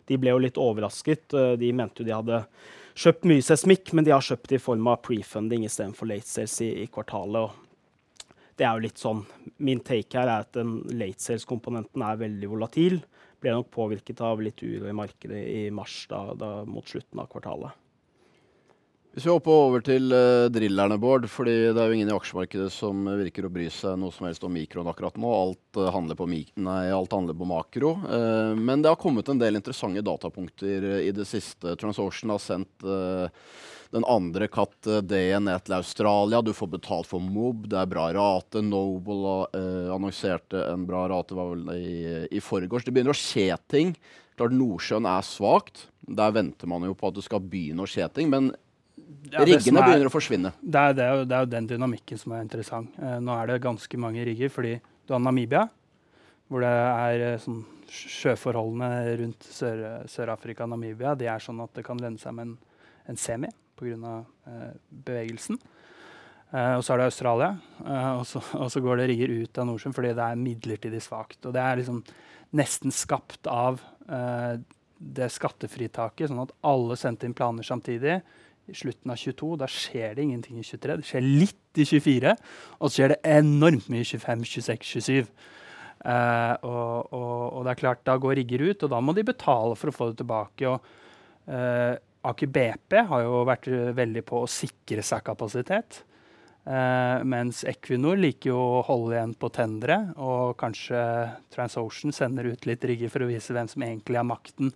de, 0.06 0.18
ble 0.22 0.30
jo 0.30 0.38
litt 0.38 0.60
overrasket. 0.60 1.34
de 1.58 1.72
mente 1.74 2.04
jo 2.04 2.06
de 2.06 2.14
hadde 2.14 2.38
kjøpt 2.98 3.26
mye 3.28 3.44
seismikk, 3.44 3.92
men 3.96 4.06
de 4.06 4.12
har 4.12 4.24
kjøpt 4.24 4.56
i 4.56 4.60
form 4.60 4.88
av 4.90 5.02
prefunding 5.06 5.64
istedenfor 5.66 6.08
late 6.10 6.28
sales 6.28 6.58
i, 6.64 6.70
i, 6.84 6.88
kvartalet. 6.92 7.48
Og 7.48 8.32
det 8.58 8.66
er 8.68 8.76
jo 8.76 8.84
litt 8.86 9.00
sånn, 9.00 9.24
Min 9.62 9.82
take 9.86 10.18
her 10.18 10.26
er 10.26 10.42
at 10.42 10.56
den 10.56 10.80
late 10.90 11.22
sales-komponenten 11.22 12.02
er 12.04 12.18
veldig 12.20 12.50
volatil. 12.50 12.98
Ble 13.42 13.54
nok 13.54 13.70
påvirket 13.74 14.22
av 14.24 14.42
litt 14.42 14.62
uro 14.62 14.90
i 14.90 14.96
markedet 14.96 15.38
i 15.38 15.62
mars, 15.74 16.02
da, 16.10 16.24
da 16.38 16.50
mot 16.68 16.86
slutten 16.88 17.22
av 17.22 17.30
kvartalet. 17.30 17.78
Hvis 19.12 19.26
vi 19.26 19.32
hopper 19.34 19.52
over 19.52 19.82
til 19.84 20.06
uh, 20.08 20.48
drillerne, 20.48 20.96
Bård. 20.96 21.26
fordi 21.28 21.52
det 21.68 21.76
er 21.76 21.90
jo 21.90 21.96
ingen 21.98 22.08
i 22.08 22.14
aksjemarkedet 22.14 22.70
som 22.72 23.04
virker 23.20 23.44
å 23.44 23.50
bry 23.52 23.66
seg 23.68 23.98
noe 24.00 24.14
som 24.14 24.24
helst 24.24 24.46
om 24.48 24.54
mikroen 24.56 24.88
akkurat 24.88 25.18
nå. 25.20 25.28
Alt, 25.36 25.60
uh, 25.76 25.90
handler, 25.92 26.16
på 26.16 26.30
nei, 26.32 26.86
alt 26.88 27.12
handler 27.12 27.36
på 27.36 27.48
makro. 27.50 27.90
Uh, 28.06 28.56
men 28.56 28.80
det 28.80 28.88
har 28.88 28.96
kommet 29.02 29.28
en 29.28 29.42
del 29.42 29.60
interessante 29.60 30.00
datapunkter 30.00 30.88
i 31.02 31.12
det 31.12 31.28
siste. 31.28 31.74
TransOcean 31.76 32.32
har 32.32 32.40
sendt 32.40 32.88
den 33.92 34.08
andre 34.08 34.48
katt 34.48 34.88
D-en 35.04 35.44
ned 35.44 35.66
til 35.66 35.76
Australia. 35.76 36.40
Du 36.40 36.54
får 36.56 36.72
betalt 36.78 37.12
for 37.12 37.20
mob, 37.20 37.68
det 37.68 37.82
er 37.82 37.92
bra 37.92 38.08
rate. 38.16 38.64
Noble 38.64 39.36
annonserte 39.92 40.64
en 40.70 40.88
bra 40.88 41.04
rate 41.12 41.36
var 41.36 41.52
vel 41.52 41.68
i, 41.76 41.94
i 42.32 42.40
forgårs. 42.40 42.88
Det 42.88 42.96
begynner 42.96 43.12
å 43.12 43.20
skje 43.20 43.50
ting. 43.68 43.92
Klart 44.40 44.56
Nordsjøen 44.56 45.04
er 45.04 45.28
svakt. 45.28 45.90
Der 46.08 46.32
venter 46.32 46.72
man 46.72 46.88
jo 46.88 46.96
på 46.96 47.12
at 47.12 47.20
det 47.20 47.28
skal 47.28 47.44
begynne 47.44 47.84
å 47.84 47.92
skje 47.92 48.08
ting. 48.16 48.32
men 48.32 48.54
ja, 49.32 49.44
Riggene 49.44 49.82
er, 49.82 49.86
begynner 49.86 50.08
å 50.08 50.12
forsvinne. 50.12 50.52
Det 50.60 50.80
er, 50.80 50.96
det, 50.96 51.04
er 51.04 51.20
jo, 51.20 51.28
det 51.28 51.36
er, 51.36 51.44
jo, 51.44 51.52
den 51.52 51.68
dynamikken 51.70 52.20
som 52.20 52.34
er 52.36 52.44
interessant. 52.44 52.96
Eh, 52.98 53.18
nå 53.22 53.36
er 53.36 53.52
det 53.52 53.62
ganske 53.64 54.00
mange 54.00 54.24
rigger 54.28 54.52
fordi 54.52 54.74
du 54.80 55.14
har 55.14 55.22
Namibia, 55.22 55.66
hvor 56.50 56.64
det 56.64 56.72
er 56.72 57.28
eh, 57.32 57.38
sånn 57.42 57.62
Sjøforholdene 57.92 59.16
rundt 59.20 59.44
Sør-Afrika 59.52 60.64
og 60.64 60.70
Namibia 60.72 61.10
de 61.18 61.26
er 61.28 61.42
sånn 61.44 61.58
at 61.60 61.74
det 61.76 61.84
kan 61.84 61.98
lønne 62.00 62.16
seg 62.20 62.32
med 62.38 62.46
en, 62.48 62.54
en 63.12 63.18
semi 63.20 63.50
pga. 63.76 64.18
Eh, 64.48 64.68
bevegelsen. 65.04 65.58
Eh, 66.52 66.74
og 66.76 66.84
så 66.84 66.94
er 66.94 67.00
det 67.00 67.08
Australia, 67.08 67.54
eh, 67.80 68.10
og, 68.18 68.26
så, 68.28 68.42
og, 68.58 68.68
så, 68.72 68.82
går 68.84 69.00
det 69.00 69.08
rigger 69.08 69.32
ut 69.40 69.58
av 69.58 69.68
Nordsjøen 69.68 69.96
fordi 69.96 70.12
det 70.18 70.26
er 70.26 70.40
midlertidig 70.40 71.00
svakt. 71.04 71.40
Og 71.48 71.54
det 71.56 71.62
er 71.64 71.80
liksom 71.80 72.02
nesten 72.60 72.92
skapt 72.92 73.48
av 73.48 73.80
eh, 74.04 74.60
det 75.02 75.30
skattefritaket, 75.32 76.28
sånn 76.28 76.44
at 76.44 76.52
alle 76.68 76.98
sendte 77.00 77.26
inn 77.26 77.36
planer 77.36 77.66
samtidig 77.66 78.20
i 78.72 78.78
slutten 78.78 79.12
av 79.12 79.20
22. 79.20 79.50
Da 79.60 79.68
skjer 79.70 80.16
det 80.16 80.26
ingenting 80.26 80.60
i 80.60 80.66
23. 80.66 80.98
Det 81.00 81.08
skjer 81.08 81.26
litt 81.26 81.80
i 81.80 81.86
24, 81.88 82.36
og 82.78 82.86
så 82.88 82.94
skjer 82.96 83.14
det 83.14 83.20
enormt 83.38 83.90
mye 83.92 84.04
i 84.04 84.08
25, 84.08 84.46
26, 84.56 84.94
27. 85.08 85.34
Uh, 86.02 86.54
og, 86.66 87.12
og, 87.14 87.42
og, 87.52 87.60
det 87.62 87.72
er 87.72 87.82
klart, 87.84 88.00
da 88.08 88.16
går 88.18 88.40
rigger 88.40 88.64
ut, 88.66 88.80
og 88.82 88.90
da 88.90 88.98
må 89.04 89.14
de 89.14 89.22
betale 89.26 89.76
for 89.78 89.92
å 89.92 89.94
få 89.94 90.10
det 90.10 90.22
tilbake. 90.22 90.70
og 90.72 91.52
uh, 91.52 91.94
Aker 92.32 92.50
BP 92.54 92.96
har 93.10 93.22
jo 93.24 93.44
vært 93.46 93.68
veldig 93.94 94.22
på 94.26 94.42
å 94.42 94.50
sikre 94.50 95.02
seg 95.06 95.24
kapasitet. 95.26 96.02
Uh, 96.62 97.18
mens 97.26 97.64
Equinor 97.66 98.20
liker 98.22 98.52
jo 98.52 98.58
å 98.78 98.82
holde 98.86 99.16
igjen 99.16 99.36
på 99.38 99.50
tendere, 99.54 99.98
og 100.22 100.56
kanskje 100.60 101.00
TransOcean 101.54 102.14
sender 102.14 102.52
ut 102.52 102.68
litt 102.70 102.84
rigger 102.86 103.10
for 103.10 103.24
å 103.24 103.30
vise 103.30 103.54
hvem 103.54 103.70
som 103.70 103.82
egentlig 103.86 104.20
har 104.20 104.28
makten 104.28 104.70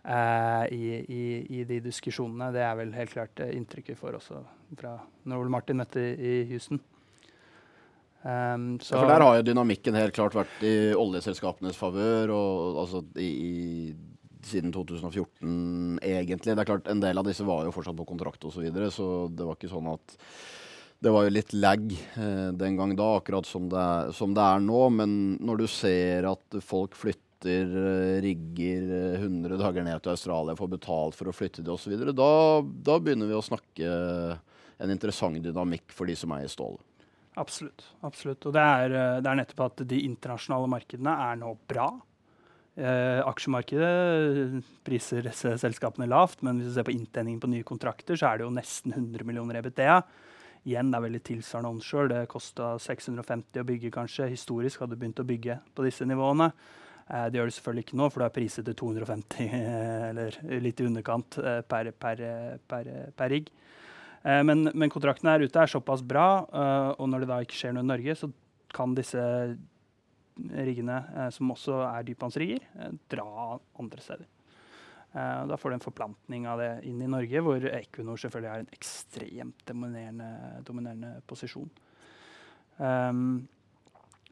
i, 0.00 0.84
i, 1.12 1.24
i, 1.58 1.64
de 1.68 1.80
diskusjonene. 1.84 2.52
Det 2.54 2.62
er 2.64 2.78
vel 2.78 2.94
helt 2.96 3.12
klart 3.12 3.42
uh, 3.44 3.50
inntrykket 3.52 3.98
for 4.00 4.16
også 4.16 4.40
fra 4.78 4.94
når 5.28 5.42
Ole 5.42 5.52
Martin 5.52 5.80
møtte 5.80 6.00
i 6.00 6.38
Houston. 6.48 6.80
Um, 8.20 8.78
ja, 8.80 8.94
for 8.94 9.08
der 9.08 9.24
har 9.24 9.38
jo 9.38 9.44
dynamikken 9.48 9.96
helt 9.96 10.16
klart 10.16 10.36
vært 10.36 10.64
i 10.64 10.92
oljeselskapenes 10.96 11.76
favør. 11.80 12.32
altså 12.82 13.04
siden 14.46 14.72
2014, 14.72 15.98
egentlig. 16.02 16.54
Det 16.54 16.62
er 16.62 16.68
klart, 16.68 16.88
En 16.88 17.00
del 17.00 17.18
av 17.18 17.26
disse 17.26 17.44
var 17.44 17.64
jo 17.64 17.74
fortsatt 17.74 17.96
på 17.96 18.08
kontrakt 18.08 18.44
osv., 18.44 18.56
så, 18.56 18.64
videre, 18.64 18.90
så 18.90 19.28
det 19.28 19.46
var 19.46 19.58
ikke 19.58 19.72
sånn 19.72 19.90
at 19.92 20.16
det 21.00 21.12
var 21.14 21.24
jo 21.24 21.32
litt 21.32 21.52
lag 21.56 21.92
eh, 21.92 22.48
den 22.60 22.76
gang 22.76 22.92
da, 22.96 23.06
akkurat 23.16 23.48
som 23.48 23.70
det, 23.72 24.12
som 24.16 24.34
det, 24.36 24.44
er, 24.44 24.60
nå. 24.60 24.80
Men 24.92 25.14
når 25.40 25.62
du 25.62 25.66
ser 25.72 26.28
at 26.28 26.60
folk 26.60 26.96
flytter 26.98 27.24
flytter 27.40 28.16
eh, 28.16 28.20
rigger 28.20 29.16
100 29.16 29.54
eh, 29.54 29.58
dager 29.58 29.84
ned 29.84 30.02
til 30.02 30.12
Australia, 30.12 30.56
får 30.56 30.68
betalt 30.68 31.14
for 31.14 31.28
å 31.28 31.32
flytte 31.32 31.62
det 31.62 31.72
osv., 31.72 31.96
da, 32.12 32.62
da 32.62 32.98
begynner 32.98 33.26
vi 33.26 33.34
å 33.34 33.42
snakke 33.42 34.38
en 34.80 34.90
interessant 34.90 35.40
dynamikk 35.42 35.92
for 35.92 36.06
de 36.06 36.16
som 36.16 36.32
eier 36.32 36.48
stål. 36.48 36.78
Absolutt. 37.36 37.84
absolutt. 38.02 38.44
Og 38.46 38.52
det 38.52 38.60
er, 38.60 38.92
eh, 38.92 39.20
det 39.20 39.30
er, 39.30 39.36
nettopp 39.40 39.66
at 39.66 39.84
de 39.88 40.04
internasjonale 40.04 40.68
markedene 40.68 41.16
er 41.30 41.36
nå 41.40 41.56
bra. 41.68 41.90
Eh, 42.76 43.20
aksjemarkedet 43.26 44.62
priser 44.84 45.30
selskapene 45.32 46.08
lavt, 46.08 46.42
men 46.42 46.58
hvis 46.58 46.70
du 46.70 46.74
ser 46.74 46.86
på 46.86 46.94
inntjeningen 46.94 47.40
på 47.40 47.50
nye 47.50 47.66
kontrakter, 47.66 48.16
så 48.16 48.30
er 48.30 48.38
det 48.38 48.46
jo 48.46 48.54
nesten 48.54 48.94
100 48.94 49.24
millioner 49.24 49.60
EBTA. 49.60 50.02
Igjen, 50.68 50.90
det 50.92 50.98
er 50.98 51.06
veldig 51.06 51.22
tilsvarende 51.24 51.70
onshore. 51.72 52.10
Det 52.12 52.28
kosta 52.28 52.74
650 52.78 53.62
å 53.62 53.64
bygge, 53.64 53.92
kanskje. 53.94 54.28
Historisk 54.28 54.82
hadde 54.82 54.92
du 54.92 55.00
begynt 55.00 55.22
å 55.22 55.24
bygge 55.24 55.56
på 55.72 55.86
disse 55.86 56.04
nivåene. 56.04 56.50
Eh, 57.10 57.26
det 57.30 57.40
gjør 57.40 57.50
det 57.50 57.56
selvfølgelig 57.56 57.86
ikke 57.88 57.98
nå, 57.98 58.08
for 58.10 58.22
det 58.22 58.28
er 58.28 58.36
priset 58.36 58.68
til 58.68 58.76
250, 58.78 59.54
eller 60.10 60.38
litt 60.62 60.80
i 60.82 60.86
underkant, 60.86 61.40
eh, 61.42 61.60
per, 61.66 61.90
per, 61.98 62.22
per, 62.70 62.92
per 63.18 63.34
rigg. 63.34 63.50
Eh, 64.22 64.42
men, 64.46 64.68
men 64.70 64.92
kontrakten 64.92 65.30
her 65.32 65.42
ute 65.42 65.62
er 65.62 65.72
såpass 65.72 66.04
bra, 66.06 66.28
og 66.94 67.10
når 67.10 67.24
det 67.24 67.32
da 67.32 67.42
ikke 67.44 67.58
skjer 67.58 67.76
noe 67.76 67.86
i 67.86 67.90
Norge, 67.90 68.16
så 68.22 68.30
kan 68.70 68.94
disse 68.94 69.22
riggene, 70.40 71.00
som 71.34 71.50
også 71.52 71.80
er 71.88 72.04
dypvannsrigger, 72.06 72.62
dra 73.10 73.56
andre 73.82 74.04
steder. 74.04 74.28
Da 75.10 75.56
får 75.58 75.72
du 75.72 75.74
en 75.74 75.82
forplantning 75.82 76.44
av 76.48 76.62
det 76.62 76.68
inn 76.86 77.00
i 77.02 77.08
Norge, 77.10 77.42
hvor 77.42 77.64
Equinor 77.66 78.20
selvfølgelig 78.22 78.52
har 78.52 78.62
en 78.62 78.70
ekstremt 78.76 79.64
dominerende, 79.66 80.28
dominerende 80.64 81.10
posisjon. 81.28 81.66
Um, 82.78 83.42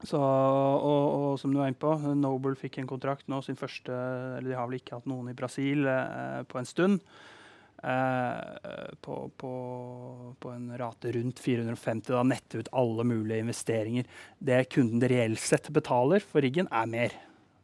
så, 0.06 0.18
og, 0.20 1.06
og, 1.14 1.32
som 1.40 1.50
du 1.50 1.58
er 1.58 1.72
inne 1.72 1.80
på, 1.80 1.90
Noble 2.14 2.54
fikk 2.58 2.78
en 2.78 2.90
kontrakt 2.90 3.26
nå, 3.30 3.40
sin 3.42 3.58
første 3.58 3.90
Eller 4.38 4.52
de 4.52 4.54
har 4.58 4.68
vel 4.68 4.78
ikke 4.78 5.00
hatt 5.00 5.08
noen 5.10 5.32
i 5.32 5.36
Brasil 5.38 5.88
eh, 5.90 6.44
på 6.46 6.60
en 6.60 6.68
stund. 6.68 7.00
Eh, 7.82 8.94
på, 9.00 9.16
på, 9.36 9.52
på, 10.38 10.50
en 10.50 10.78
rate 10.78 11.12
rundt 11.12 11.38
450, 11.42 12.12
da 12.14 12.22
nette 12.26 12.62
ut 12.62 12.70
alle 12.72 13.06
mulige 13.06 13.42
investeringer. 13.42 14.06
Det 14.38 14.64
kunden 14.74 15.08
reelt 15.10 15.42
sett 15.42 15.70
betaler 15.74 16.22
for 16.22 16.46
riggen, 16.46 16.70
er 16.70 16.90
mer. 16.90 17.18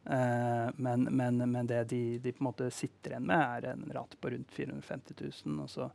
Eh, 0.05 0.67
men, 0.75 1.07
men, 1.11 1.39
men, 1.51 1.67
det 1.67 1.83
de, 1.91 2.03
de, 2.19 2.31
på 2.31 2.43
en 2.43 2.49
måte 2.51 2.71
sitter 2.71 3.15
igjen 3.15 3.27
med, 3.31 3.43
er 3.43 3.73
en 3.73 3.87
rate 3.95 4.19
på 4.19 4.31
rundt 4.31 4.51
450 4.55 5.19
000. 5.23 5.63
Og 5.63 5.71
så 5.71 5.89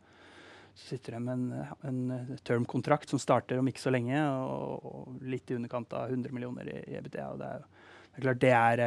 sitter 0.89 1.17
de 1.17 1.23
med 1.25 1.35
en, 1.37 1.71
en 1.87 2.37
term-kontrakt 2.47 3.11
som 3.13 3.21
starter 3.23 3.61
om 3.61 3.69
ikke 3.71 3.83
så 3.83 3.93
lenge, 3.93 4.19
og, 4.21 4.85
og, 4.91 5.17
litt 5.23 5.51
i 5.51 5.57
underkant 5.59 5.93
av 5.97 6.11
100 6.11 6.35
millioner 6.35 6.71
i, 6.73 6.77
i 6.91 6.99
EBTA. 7.01 7.31
Og 7.33 7.41
det 7.41 7.51
er, 7.55 7.65
det 8.11 8.21
er 8.21 8.27
klart 8.27 8.45
det 8.45 8.53
er, 8.59 8.85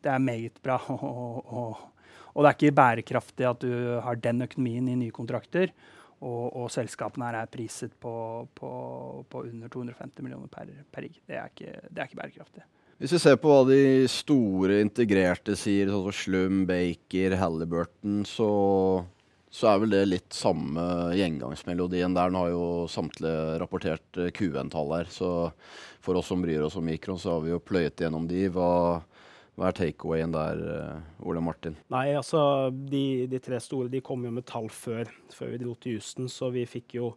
det 0.00 0.12
er 0.14 0.26
meget 0.26 0.60
bra. 0.64 0.80
Og, 0.90 1.40
og, 1.44 1.86
og, 2.30 2.44
det 2.44 2.48
er 2.50 2.56
ikke 2.56 2.76
bærekraftig 2.78 3.46
at 3.48 3.64
du 3.64 3.72
har 4.04 4.20
den 4.22 4.44
økonomien 4.46 4.88
i 4.88 4.98
nye 5.00 5.14
kontrakter. 5.14 5.72
Og, 6.20 6.66
selskapene 6.70 7.30
her 7.30 7.38
er 7.40 7.48
priset 7.50 7.94
på, 7.96 8.12
på, 8.54 8.70
på 9.32 9.46
under 9.48 9.72
250 9.72 10.20
millioner 10.26 10.50
per, 10.52 10.68
per 10.92 11.06
rigg. 11.06 11.16
Det, 11.24 11.40
det, 11.56 11.96
er 11.96 12.04
ikke 12.06 12.20
bærekraftig. 12.20 12.66
Hvis 13.00 13.14
vi 13.16 13.20
ser 13.22 13.38
på 13.40 13.48
hva 13.48 13.62
de 13.64 14.04
store 14.12 14.82
integrerte 14.84 15.56
sier, 15.56 15.88
sånn 15.88 16.04
som 16.04 16.16
Slum, 16.18 16.58
Baker, 16.68 17.38
Halliburton, 17.40 18.20
så 18.28 18.50
så 19.50 19.66
er 19.72 19.80
vel 19.82 19.94
det 19.94 20.02
litt 20.06 20.34
samme 20.34 20.82
gjengangsmelodien 21.18 22.14
der. 22.14 22.30
Nå 22.30 22.44
har 22.44 22.52
jo 22.52 22.66
samtlige 22.90 23.58
rapportert 23.62 24.20
QN-tall 24.36 24.94
her, 24.94 25.10
så 25.10 25.30
for 26.00 26.16
oss 26.20 26.30
som 26.30 26.42
bryr 26.42 26.62
oss 26.64 26.78
om 26.78 26.86
mikron, 26.86 27.18
så 27.18 27.34
har 27.34 27.42
vi 27.44 27.52
jo 27.52 27.62
pløyet 27.62 28.00
gjennom 28.00 28.28
de. 28.30 28.46
Hva, 28.54 29.02
hva 29.58 29.68
er 29.68 29.76
takeawayen 29.76 30.34
der, 30.34 30.60
uh, 30.64 31.24
Ole 31.28 31.42
Martin? 31.44 31.76
Nei, 31.92 32.06
altså 32.16 32.70
de, 32.70 33.26
de, 33.30 33.40
tre 33.42 33.58
store 33.60 33.90
de 33.92 34.02
kom 34.04 34.22
jo 34.24 34.32
med 34.32 34.46
tall 34.48 34.70
før, 34.72 35.10
før, 35.34 35.50
vi 35.52 35.62
dro 35.62 35.74
til 35.76 35.98
Houston, 35.98 36.30
så 36.32 36.48
vi 36.54 36.66
fikk 36.68 36.96
jo 36.96 37.10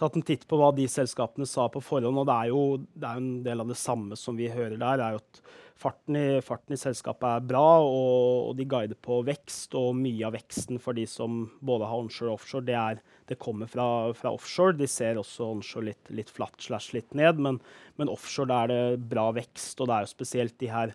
tatt 0.00 0.16
en 0.16 0.24
titt 0.24 0.46
på 0.48 0.60
hva 0.60 0.70
de 0.76 0.86
selskapene 0.88 1.48
sa 1.48 1.66
på 1.72 1.82
forhånd. 1.84 2.22
Og 2.22 2.28
det 2.30 2.36
er 2.36 2.52
jo 2.52 2.62
det 2.80 3.10
er 3.10 3.20
en 3.20 3.32
del 3.44 3.64
av 3.64 3.72
det 3.72 3.80
samme 3.80 4.16
som 4.18 4.38
vi 4.38 4.48
hører 4.52 4.78
der. 4.80 5.04
er 5.04 5.18
jo 5.18 5.24
at 5.24 5.42
Farten 5.80 6.16
i, 6.18 6.40
farten 6.44 6.74
i, 6.76 6.76
selskapet 6.76 7.24
er 7.24 7.44
bra, 7.48 7.80
og, 7.80 8.50
og, 8.50 8.56
de 8.58 8.66
guider 8.68 8.98
på 9.00 9.22
vekst. 9.24 9.72
Og 9.80 9.94
mye 9.96 10.26
av 10.28 10.34
veksten 10.36 10.80
for 10.82 10.96
de 10.96 11.06
som 11.08 11.46
både 11.64 11.88
har 11.88 12.02
onshore 12.02 12.34
og 12.34 12.36
offshore, 12.36 12.66
det, 12.68 12.76
er, 12.76 13.00
det 13.30 13.38
kommer 13.40 13.70
fra, 13.70 13.86
fra, 14.16 14.34
offshore. 14.36 14.76
De 14.76 14.88
ser 14.90 15.20
også 15.20 15.48
onshore 15.54 15.88
litt, 15.88 16.10
litt 16.12 16.32
flatt 16.32 16.60
slash 16.60 16.92
litt 16.96 17.16
ned, 17.16 17.40
men, 17.40 17.62
men 17.96 18.12
offshore 18.12 18.58
er 18.64 18.72
det 18.72 18.82
bra 19.08 19.30
vekst. 19.38 19.80
Og 19.80 19.88
det 19.88 19.96
er 19.96 20.04
jo 20.04 20.12
spesielt 20.12 20.58
de 20.60 20.68
her 20.74 20.92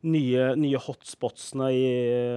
nye, 0.00 0.44
nye 0.56 0.80
hotspotsene 0.80 1.68
i, 1.76 1.88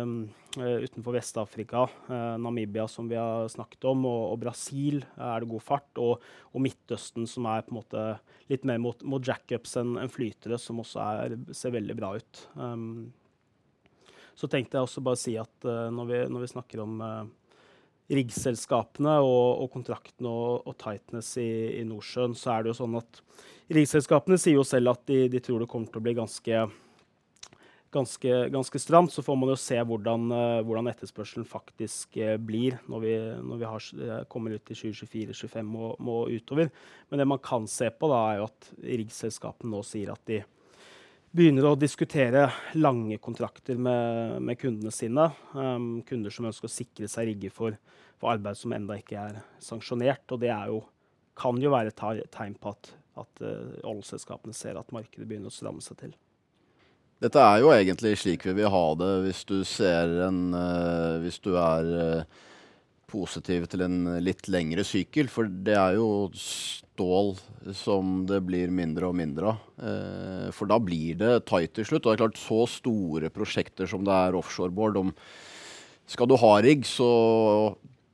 uh, 0.04 0.80
utenfor 0.84 1.16
Vest-Afrika, 1.16 1.86
uh, 2.10 2.36
Namibia 2.42 2.88
som 2.92 3.08
vi 3.08 3.16
har 3.16 3.48
snakket 3.52 3.88
om, 3.88 4.06
og, 4.10 4.24
og 4.34 4.42
Brasil 4.44 5.00
er 5.16 5.44
det 5.44 5.52
god 5.52 5.64
fart, 5.64 5.92
og, 6.02 6.24
og, 6.52 6.64
Midtøsten 6.64 7.28
som 7.30 7.48
er 7.52 7.64
på 7.64 7.74
en 7.74 7.80
måte 7.80 8.06
litt 8.52 8.68
mer 8.68 8.82
mot, 8.84 9.06
mot 9.08 9.24
jackups 9.24 9.78
enn 9.80 9.96
en 10.02 10.12
flytere, 10.12 10.60
som 10.60 10.84
også 10.84 11.06
er, 11.06 11.38
ser 11.56 11.76
veldig 11.78 11.98
bra 12.00 12.14
ut. 12.20 12.44
Um, 12.60 13.14
så 14.36 14.50
tenkte 14.50 14.80
jeg 14.80 14.90
også 14.90 15.06
bare 15.06 15.20
å 15.20 15.24
si 15.24 15.38
at 15.40 15.70
uh, 15.70 15.88
når, 15.94 16.12
vi, 16.12 16.22
når, 16.36 16.44
vi, 16.44 16.52
snakker 16.52 16.84
om 16.84 17.00
riggselskapene 18.14 19.16
og, 19.24 19.64
og 19.64 19.70
kontraktene 19.72 20.28
og, 20.30 20.68
og 20.68 20.76
tightness 20.82 21.38
i, 21.40 21.52
i, 21.80 21.84
Nordsjøen, 21.88 22.36
så 22.36 22.58
er 22.58 22.64
det 22.66 22.74
jo 22.74 22.80
sånn 22.84 22.98
at 23.00 23.22
riggselskapene 23.74 24.36
sier 24.36 24.60
jo 24.60 24.66
selv 24.68 24.92
at 24.92 25.06
de, 25.08 25.30
de 25.32 25.40
tror 25.42 25.64
det 25.64 25.70
kommer 25.72 25.88
til 25.88 26.02
å 26.02 26.04
bli 26.04 26.18
ganske 26.18 26.66
ganske, 27.94 28.50
ganske, 28.50 28.80
stramt. 28.80 29.12
Så 29.14 29.24
får 29.24 29.36
man 29.40 29.52
jo 29.54 29.58
se 29.60 29.78
hvordan, 29.78 30.26
uh, 30.34 30.62
hvordan 30.66 30.90
etterspørselen 30.92 31.46
faktisk 31.48 32.18
uh, 32.22 32.36
blir 32.42 32.80
når 32.92 33.04
vi, 33.04 33.14
når 33.44 33.62
vi 33.62 33.70
har, 33.70 33.86
uh, 34.00 34.16
kommer 34.32 34.56
ut 34.56 34.74
i 34.74 34.78
2024, 34.78 35.36
2025 35.36 35.76
og, 35.78 36.02
og, 36.02 36.34
utover. 36.34 36.72
Men 37.10 37.22
det 37.22 37.30
man 37.30 37.44
kan 37.44 37.68
se 37.70 37.90
på, 37.94 38.10
da, 38.12 38.22
er 38.32 38.42
jo 38.42 38.50
at 38.50 38.72
riggselskapene 38.84 39.74
nå 39.74 39.84
sier 39.88 40.14
at 40.14 40.24
de 40.30 40.42
begynner 41.34 41.66
å 41.66 41.78
diskutere 41.80 42.48
lange 42.78 43.18
kontrakter 43.22 43.80
med, 43.82 44.42
med 44.46 44.60
kundene 44.62 44.94
sine. 44.94 45.30
Um, 45.54 46.02
kunder 46.06 46.34
som 46.34 46.50
ønsker 46.50 46.70
å 46.70 46.74
sikre 46.74 47.10
seg 47.10 47.32
rigger 47.32 47.54
for, 47.54 47.78
for 48.22 48.34
arbeid 48.36 48.60
som 48.60 48.76
enda 48.76 49.00
ikke 49.02 49.22
er 49.22 49.40
sanksjonert. 49.64 50.28
Og 50.34 50.44
det 50.44 50.52
jo, 50.52 50.84
kan 51.38 51.62
jo 51.62 51.74
være 51.74 51.94
et 51.94 52.30
tegn 52.34 52.60
på 52.62 52.76
at, 52.76 52.94
at 53.26 53.48
oljeselskapene 53.82 54.54
ser 54.58 54.78
at 54.78 54.94
markedet 54.94 55.26
begynner 55.26 55.50
å 55.50 55.58
stramme 55.58 55.82
seg 55.82 56.02
til. 56.04 56.14
Dette 57.24 57.40
er 57.40 57.62
jo 57.64 57.70
egentlig 57.72 58.18
slik 58.20 58.44
vi 58.50 58.58
vil 58.58 58.72
ha 58.74 58.88
det 59.00 59.12
hvis 59.24 59.46
du 59.48 59.62
ser 59.68 60.12
en 60.26 60.50
uh, 60.52 61.22
Hvis 61.24 61.40
du 61.44 61.54
er 61.56 61.88
uh, 61.88 62.42
positiv 63.14 63.68
til 63.70 63.86
en 63.86 63.98
litt 64.26 64.50
lengre 64.50 64.84
sykkel. 64.88 65.30
For 65.32 65.48
det 65.48 65.76
er 65.78 65.96
jo 66.00 66.08
stål 66.36 67.36
som 67.78 68.24
det 68.28 68.42
blir 68.44 68.74
mindre 68.74 69.12
og 69.12 69.16
mindre 69.16 69.54
av. 69.54 69.64
Uh, 69.78 70.50
for 70.56 70.68
da 70.68 70.80
blir 70.82 71.20
det 71.22 71.46
tight 71.48 71.76
til 71.78 71.88
slutt. 71.88 72.04
Og 72.04 72.12
det 72.12 72.18
er 72.18 72.24
klart, 72.26 72.42
så 72.42 72.64
store 72.68 73.32
prosjekter 73.32 73.88
som 73.90 74.04
det 74.04 74.18
er 74.18 74.40
offshoreboard 74.40 75.00
om 75.06 75.16
Skal 76.10 76.28
du 76.28 76.36
ha 76.36 76.58
rigg, 76.60 76.84
så, 76.84 77.08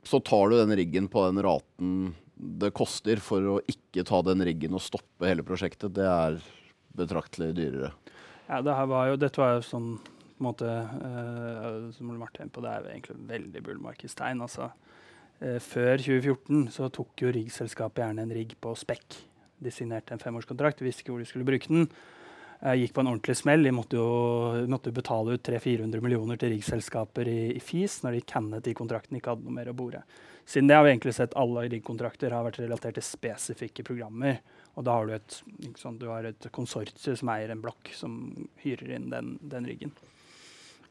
så 0.06 0.20
tar 0.22 0.52
du 0.52 0.60
den 0.60 0.76
riggen 0.78 1.10
på 1.10 1.26
den 1.26 1.42
raten 1.42 2.12
det 2.40 2.70
koster 2.76 3.20
for 3.20 3.56
å 3.56 3.58
ikke 3.68 4.04
ta 4.06 4.22
den 4.24 4.44
riggen 4.46 4.76
og 4.78 4.84
stoppe 4.84 5.28
hele 5.28 5.44
prosjektet. 5.44 5.92
Det 5.96 6.06
er 6.06 6.38
betraktelig 6.96 7.50
dyrere. 7.58 7.90
Ja, 8.50 8.58
det 8.66 8.74
var 8.90 9.06
jo, 9.06 9.18
dette 9.20 9.38
var 9.38 9.52
jo 9.54 9.62
sånn 9.62 9.90
på 10.02 10.42
en 10.42 10.46
måte 10.48 10.66
uh, 10.66 11.90
Som 11.94 12.14
Martin 12.18 12.48
på, 12.50 12.62
det 12.64 12.70
er 12.72 12.80
jo 12.82 12.94
egentlig 12.94 13.14
en 13.14 13.26
veldig 13.28 13.60
bullmarkedstegn. 13.66 14.40
Altså, 14.42 14.70
uh, 15.44 15.58
før 15.62 16.00
2014 16.02 16.64
så 16.74 16.88
tok 16.90 17.22
jo 17.22 17.30
riggselskapet 17.36 18.02
gjerne 18.02 18.24
en 18.26 18.32
rigg 18.34 18.56
på 18.58 18.72
spekk. 18.78 19.20
De 19.60 19.70
signerte 19.70 20.16
en 20.16 20.22
femårskontrakt, 20.22 20.82
visste 20.82 21.04
ikke 21.04 21.14
hvor 21.14 21.22
de 21.22 21.28
skulle 21.28 21.46
bruke 21.46 21.70
den. 21.70 21.86
Uh, 22.64 22.72
gikk 22.80 22.96
på 22.96 23.04
en 23.04 23.12
ordentlig 23.12 23.36
smell. 23.38 23.62
De 23.68 23.74
måtte 23.76 24.00
jo, 24.00 24.08
måtte 24.72 24.94
betale 24.96 25.36
ut 25.36 25.44
300-400 25.46 26.02
millioner 26.02 26.40
til 26.40 26.56
riggselskaper 26.56 27.30
i, 27.30 27.38
i, 27.54 27.62
FIS 27.62 28.00
når 28.02 28.18
de 28.18 28.26
cannet 28.34 28.66
de 28.66 28.74
kontraktene 28.80 29.20
ikke 29.20 29.36
hadde 29.36 29.46
noe 29.46 29.58
mer 29.60 29.70
å 29.70 29.76
bore. 29.76 30.02
Siden 30.42 30.72
det 30.72 30.80
har 30.80 30.88
vi 30.88 30.96
egentlig 30.96 31.14
sett 31.20 31.38
alle 31.38 31.68
riggkontrakter 31.68 32.34
har 32.34 32.48
vært 32.48 32.64
relatert 32.64 32.98
til 32.98 33.06
spesifikke 33.06 33.86
programmer. 33.86 34.40
Og 34.78 34.86
da 34.86 34.94
har 34.96 35.08
du 35.08 35.16
et, 35.16 35.40
du 35.98 36.06
har 36.08 36.28
et 36.28 36.46
konsortium 36.54 37.18
som 37.18 37.32
eier 37.32 37.50
en 37.52 37.62
blokk, 37.62 37.90
som 37.96 38.14
hyrer 38.62 38.96
inn 38.96 39.10
den, 39.12 39.34
den 39.42 39.66
riggen. 39.66 39.94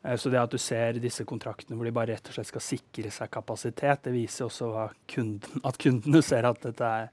Eh, 0.04 0.16
så 0.16 0.32
det 0.32 0.40
at 0.40 0.54
du 0.54 0.60
ser 0.62 1.00
disse 1.04 1.26
kontraktene 1.28 1.78
hvor 1.78 1.88
de 1.88 1.96
bare 1.96 2.14
rett 2.16 2.32
og 2.32 2.38
slett 2.38 2.52
skal 2.52 2.64
sikre 2.64 3.12
seg 3.14 3.32
kapasitet, 3.34 4.06
det 4.08 4.16
viser 4.16 4.48
også 4.48 4.88
kunden, 5.10 5.64
at 5.68 5.80
kundene 5.82 6.24
ser 6.26 6.48
at 6.50 6.62
dette 6.64 6.94
er, 7.02 7.12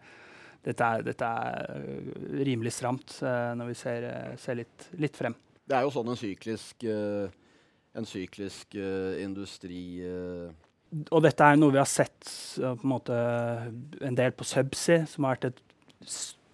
dette 0.66 0.92
er, 0.92 1.02
dette 1.06 1.32
er 1.40 1.74
eh, 1.80 2.22
rimelig 2.46 2.76
stramt 2.76 3.18
uh, 3.22 3.54
når 3.58 3.72
vi 3.72 3.76
ser, 3.78 4.08
ser 4.42 4.60
litt, 4.62 4.88
litt, 4.98 5.18
frem. 5.18 5.36
Det 5.66 5.78
er 5.78 5.86
jo 5.86 5.92
sånn 5.94 6.12
en 6.12 6.18
syklisk, 6.18 6.84
en 6.86 8.06
syklisk 8.06 8.76
industri 9.18 9.80
Og 10.06 11.24
dette 11.24 11.48
er 11.48 11.58
noe 11.58 11.74
vi 11.74 11.80
har 11.80 11.88
sett 11.90 12.28
på 12.54 12.68
en, 12.70 12.84
måte, 12.86 13.16
en 13.98 14.18
del 14.18 14.30
på 14.30 14.46
Subsea, 14.46 15.08
som 15.10 15.26
har 15.26 15.34
vært 15.34 15.48
et 15.48 15.64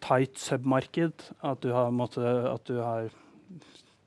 tight 0.02 0.38
submarked. 0.40 1.28
At 1.40 1.64
at 1.64 2.66
du 2.68 2.80
har 2.82 3.10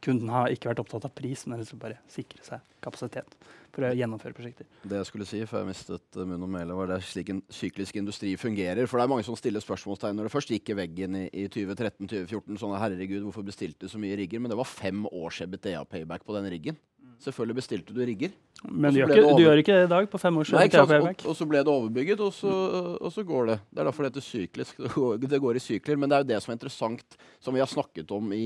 Kunden 0.05 0.29
har 0.29 0.51
ikke 0.53 0.69
vært 0.69 0.83
opptatt 0.83 1.07
av 1.07 1.13
pris, 1.17 1.47
men 1.49 1.57
liksom 1.57 1.79
bare 1.81 1.97
sikre 2.13 2.43
seg 2.45 2.61
kapasitet 2.83 3.37
for 3.73 3.87
å 3.87 3.91
gjennomføre 3.97 4.35
prosjekter. 4.37 4.67
Det 4.85 4.99
jeg 4.99 5.07
skulle 5.09 5.27
si 5.27 5.41
før 5.49 5.63
jeg 5.63 5.69
mistet 5.71 6.19
munn 6.21 6.45
og 6.45 6.51
mæle, 6.51 6.75
var 6.77 6.91
det 6.91 6.99
slik 7.09 7.31
en 7.33 7.41
syklisk 7.51 7.97
industri 7.99 8.35
fungerer. 8.39 8.85
For 8.87 8.99
det 8.99 9.07
er 9.07 9.11
mange 9.11 9.25
som 9.27 9.37
stiller 9.39 9.63
spørsmålstegn 9.63 10.15
når 10.19 10.29
det 10.29 10.35
først 10.35 10.53
gikk 10.53 10.71
i 10.71 10.77
veggen 10.77 11.17
i, 11.23 11.25
i 11.33 11.47
2013-2014. 11.51 12.61
Sånn 12.61 12.77
herregud, 12.79 13.25
hvorfor 13.25 13.47
bestilte 13.47 13.87
du 13.87 13.91
så 13.91 14.01
mye 14.01 14.19
rigger? 14.19 14.43
Men 14.43 14.53
det 14.53 14.59
var 14.61 14.69
fem 14.69 15.03
års 15.09 15.41
EBTA-payback 15.47 16.27
på 16.27 16.37
den 16.37 16.51
riggen. 16.53 16.79
Selvfølgelig 17.23 17.57
bestilte 17.57 17.93
du 17.95 18.01
rigger. 18.05 18.33
Men 18.65 18.93
du 18.93 18.99
gjør, 18.99 19.11
ikke, 19.13 19.35
du 19.37 19.43
gjør, 19.43 19.61
ikke, 19.61 19.75
det 19.77 19.85
i 19.85 19.91
dag, 19.91 20.07
på 20.09 20.19
fem 20.19 20.39
års 20.41 20.51
Nei, 20.55 20.65
og, 20.81 20.91
og, 21.21 21.35
så 21.37 21.47
ble 21.49 21.61
det 21.61 21.71
overbygget, 21.71 22.21
og 22.23 22.33
så, 22.33 22.51
og 22.97 23.13
så, 23.13 23.23
går 23.27 23.51
det. 23.51 23.57
Det 23.69 23.81
er 23.81 23.89
derfor 23.89 24.05
det 24.05 24.11
heter 24.11 24.25
syklisk. 24.25 24.83
Det 25.25 25.41
går 25.43 25.59
i 25.59 25.63
sykler. 25.63 25.99
Men 26.01 26.11
det 26.11 26.17
er 26.17 26.25
jo 26.25 26.29
det 26.33 26.41
som 26.43 26.53
er 26.53 26.59
interessant, 26.59 27.17
som 27.43 27.55
vi 27.55 27.63
har 27.63 27.71
snakket 27.71 28.13
om 28.15 28.33
i 28.35 28.45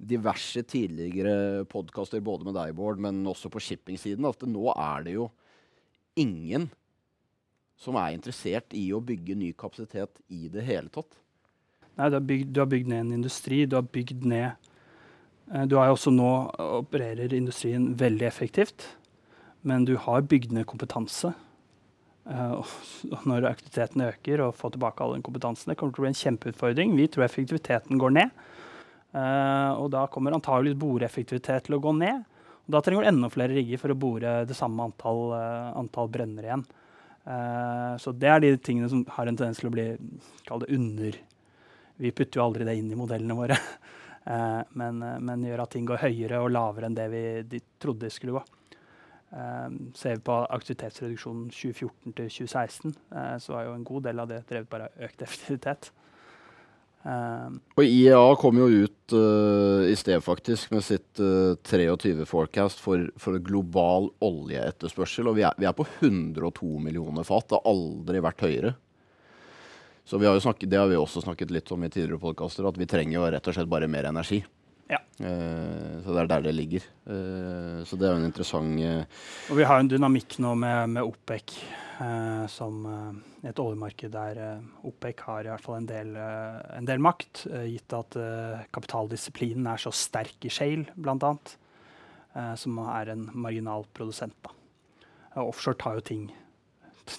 diverse 0.00 0.62
tidligere 0.64 1.66
podkaster, 1.68 2.22
både 2.24 2.48
med 2.48 2.56
deg, 2.56 2.72
Bård, 2.76 3.00
men 3.02 3.20
også 3.28 3.50
på 3.52 3.60
shipping-siden, 3.60 4.24
at 4.24 4.46
nå 4.48 4.70
er 4.72 5.04
det 5.04 5.16
jo 5.18 5.28
ingen 6.20 6.70
som 7.80 7.96
er 8.00 8.14
interessert 8.16 8.72
i 8.76 8.90
å 8.92 9.00
bygge 9.04 9.36
ny 9.36 9.52
kapasitet 9.58 10.20
i 10.32 10.48
det 10.52 10.64
hele 10.66 10.92
tatt. 10.92 11.18
Nei, 11.96 12.08
du 12.08 12.16
har 12.16 12.24
bygd, 12.24 12.50
du 12.54 12.60
har 12.62 12.68
bygd 12.70 12.90
ned 12.92 13.04
en 13.04 13.16
industri. 13.18 13.64
Du 13.68 13.76
har 13.76 13.84
bygd 13.84 14.24
ned 14.28 14.69
du 15.50 15.76
har 15.76 15.88
jo 15.88 15.96
også 15.96 16.12
nå 16.14 16.30
opererer 16.80 17.32
industrien 17.34 17.88
veldig 17.98 18.26
effektivt, 18.28 18.84
men 19.66 19.84
du 19.88 19.96
har 19.98 20.26
bygd 20.30 20.54
ned 20.54 20.68
kompetanse. 20.70 21.32
Og 22.30 23.24
når 23.26 23.48
aktiviteten 23.48 24.04
øker, 24.06 24.44
og 24.44 24.54
få 24.54 24.70
tilbake 24.70 25.02
all 25.02 25.16
den 25.16 25.24
kompetansen, 25.26 25.72
det 25.72 25.78
kommer 25.80 25.96
til 25.96 26.02
å 26.02 26.06
bli 26.06 26.12
en 26.12 26.20
kjempeutfordring. 26.20 26.94
Vi 26.94 27.08
tror 27.10 27.26
effektiviteten 27.26 27.98
går 27.98 28.14
ned. 28.14 28.42
Og 29.80 29.88
da 29.90 30.04
kommer 30.12 30.36
antagelig 30.36 30.76
boreeffektivitet 30.78 31.66
til 31.66 31.78
å 31.78 31.82
gå 31.82 31.94
ned. 31.98 32.22
Og 32.66 32.76
da 32.76 32.82
trenger 32.84 33.02
du 33.02 33.10
enda 33.10 33.32
flere 33.32 33.56
rigger 33.56 33.80
for 33.82 33.90
å 33.90 33.98
bore 33.98 34.34
det 34.46 34.54
samme 34.54 34.86
antall, 34.86 35.32
antall 35.80 36.10
brenner 36.12 36.46
igjen. 36.46 36.64
så 37.98 38.12
det 38.14 38.30
er 38.30 38.40
de 38.40 38.52
tingene 38.56 38.88
som 38.88 39.02
har 39.16 39.26
en 39.26 39.36
tendens 39.36 39.58
til 39.58 39.68
å 39.68 39.74
bli 39.74 39.88
kall 40.46 40.62
det 40.62 40.70
under 40.76 41.18
Vi 42.00 42.12
putter 42.16 42.38
jo 42.38 42.44
aldri 42.46 42.64
det 42.64 42.78
inn 42.78 42.92
i 42.92 42.96
modellene 42.96 43.36
våre. 43.36 43.58
Eh, 44.26 44.62
men, 44.76 45.02
eh, 45.02 45.18
men, 45.20 45.44
gjør 45.44 45.64
at 45.64 45.72
ting 45.74 45.86
går 45.88 46.02
høyere 46.04 46.42
og 46.44 46.52
lavere 46.52 46.90
enn 46.90 46.96
det 46.98 47.06
vi 47.12 47.22
de 47.48 47.62
trodde 47.80 48.06
det 48.06 48.14
skulle 48.14 48.38
gå. 48.38 48.44
Uh, 49.30 49.70
ser 49.94 50.16
vi 50.16 50.24
på 50.26 50.36
aktivitetsreduksjonen 50.50 51.52
2014 51.54 52.16
til 52.18 52.30
2016, 52.34 52.96
uh, 53.14 53.36
så 53.38 53.52
var 53.54 53.68
jo 53.68 53.74
en 53.76 53.84
god 53.86 54.08
del 54.08 54.22
av 54.24 54.26
det 54.26 54.40
drevet 54.48 54.66
bare 54.72 54.88
av 54.88 55.04
økt 55.06 55.22
effektivitet. 55.22 55.92
Um, 57.04 57.60
og 57.78 57.84
IEA 57.84 58.24
kom 58.42 58.58
jo 58.58 58.66
ut 58.82 59.14
i 59.86 59.94
sted 59.96 60.18
faktisk 60.20 60.74
med 60.74 60.82
sitt 60.84 61.22
23 61.70 62.26
forecast 62.28 62.82
for, 62.82 63.06
for, 63.22 63.38
global 63.38 64.10
oljeetterspørsel. 64.18 65.30
Og 65.30 65.38
vi 65.38 65.46
er, 65.46 65.54
vi 65.62 65.70
er, 65.70 65.78
på 65.78 65.86
102 65.86 66.74
millioner 66.82 67.26
fat. 67.26 67.46
Det 67.48 67.58
har 67.60 67.70
aldri 67.70 68.26
vært 68.26 68.44
høyere. 68.44 68.74
Så 70.10 70.18
vi 70.18 70.26
har 70.26 70.34
jo 70.34 70.42
snakket, 70.42 70.70
Det 70.70 70.78
har 70.78 70.88
vi 70.90 70.96
også 70.98 71.22
snakket 71.22 71.52
litt 71.54 71.70
om 71.70 71.84
i 71.86 71.88
tidligere 71.88 72.18
podkaster, 72.18 72.66
at 72.66 72.78
vi 72.78 72.86
trenger 72.90 73.14
jo 73.14 73.28
rett 73.30 73.46
og 73.46 73.54
slett 73.54 73.68
bare 73.70 73.86
mer 73.86 74.08
energi. 74.08 74.40
Ja. 74.90 74.98
Uh, 75.22 76.02
så 76.02 76.16
det 76.16 76.24
er 76.24 76.30
der 76.32 76.46
det 76.48 76.54
ligger. 76.56 76.88
Uh, 77.06 77.86
så 77.86 77.94
det 77.94 78.08
er 78.08 78.16
jo 78.16 78.18
en 78.18 78.26
interessant 78.26 78.82
uh, 78.82 79.20
Og 79.52 79.60
vi 79.60 79.68
har 79.68 79.78
jo 79.78 79.84
en 79.84 79.92
dynamikk 79.92 80.40
nå 80.42 80.56
med, 80.58 80.96
med 80.96 81.06
OPEC, 81.06 81.54
som 82.50 82.76
et 83.44 83.58
oljemarked 83.60 84.14
der 84.14 84.38
OPEC 84.88 85.18
har 85.26 85.44
i 85.44 85.50
hvert 85.52 85.62
fall 85.62 85.76
en 85.82 85.88
del, 85.90 86.14
en 86.16 86.86
del 86.88 87.02
makt, 87.04 87.42
gitt 87.68 87.92
at 87.92 88.16
kapitaldisiplinen 88.72 89.68
er 89.68 89.82
så 89.82 89.92
sterk 89.92 90.48
i 90.48 90.50
shale, 90.50 90.88
bl.a. 90.96 91.34
som 92.56 92.80
er 92.86 93.12
en 93.12 93.26
marginal 93.36 93.84
produsent. 93.92 94.32
Da. 94.40 94.56
Uh, 95.36 95.44
offshore 95.44 95.78
tar 95.78 96.00
jo 96.00 96.06
ting 96.08 96.24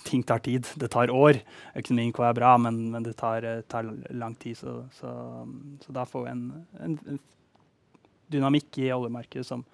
Ting 0.07 0.23
tar 0.23 0.39
tid. 0.43 0.67
Det 0.79 0.91
tar 0.91 1.11
år. 1.13 1.41
Økonomien 1.77 2.13
er 2.13 2.37
bra, 2.37 2.55
men, 2.57 2.79
men 2.93 3.03
det 3.03 3.15
tar, 3.19 3.45
tar, 3.69 3.89
lang 4.09 4.35
tid. 4.35 4.57
Så, 4.57 4.81
så, 4.99 5.11
så 5.83 5.95
da 5.95 6.05
får 6.07 6.25
vi 6.25 6.31
en, 6.31 6.43
en, 6.79 6.97
en, 7.07 7.21
dynamikk 8.31 8.77
i 8.79 8.91
oljemarkedet 8.95 9.43
som 9.43 9.65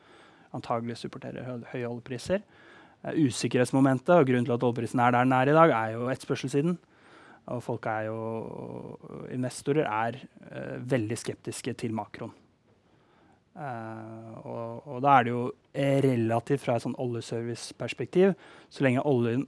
antagelig 0.56 0.98
supporterer 0.98 1.46
hø 1.46 1.60
høye 1.74 1.90
oljepriser. 1.92 2.42
usikkerhetsmomentet 3.06 4.16
og 4.16 4.26
grunnen 4.26 4.48
til 4.48 4.56
at 4.56 4.64
oljeprisen 4.64 5.00
er 5.00 5.12
der 5.14 5.28
den 5.28 5.36
er 5.38 5.52
i 5.52 5.58
dag, 5.58 5.70
er 5.70 5.92
jo 5.94 6.10
etterspørselssiden. 6.10 6.78
Og 7.48 7.64
folk 7.64 7.86
er 7.86 8.10
jo 8.10 8.18
Investorer 9.32 9.88
er 9.88 10.20
uh, 10.52 10.92
veldig 10.92 11.18
skeptiske 11.18 11.74
til 11.80 11.94
makroen. 11.96 12.34
Uh, 13.58 14.34
og, 14.46 14.88
og, 14.88 14.98
da 15.02 15.16
er 15.18 15.24
det 15.26 15.32
jo 15.32 15.44
relativt 15.74 16.62
fra 16.62 16.76
et 16.78 16.84
sånn 16.84 16.94
oljeservice-perspektiv 17.02 18.36
Så 18.70 18.84
lenge 18.86 19.02
oljen 19.02 19.48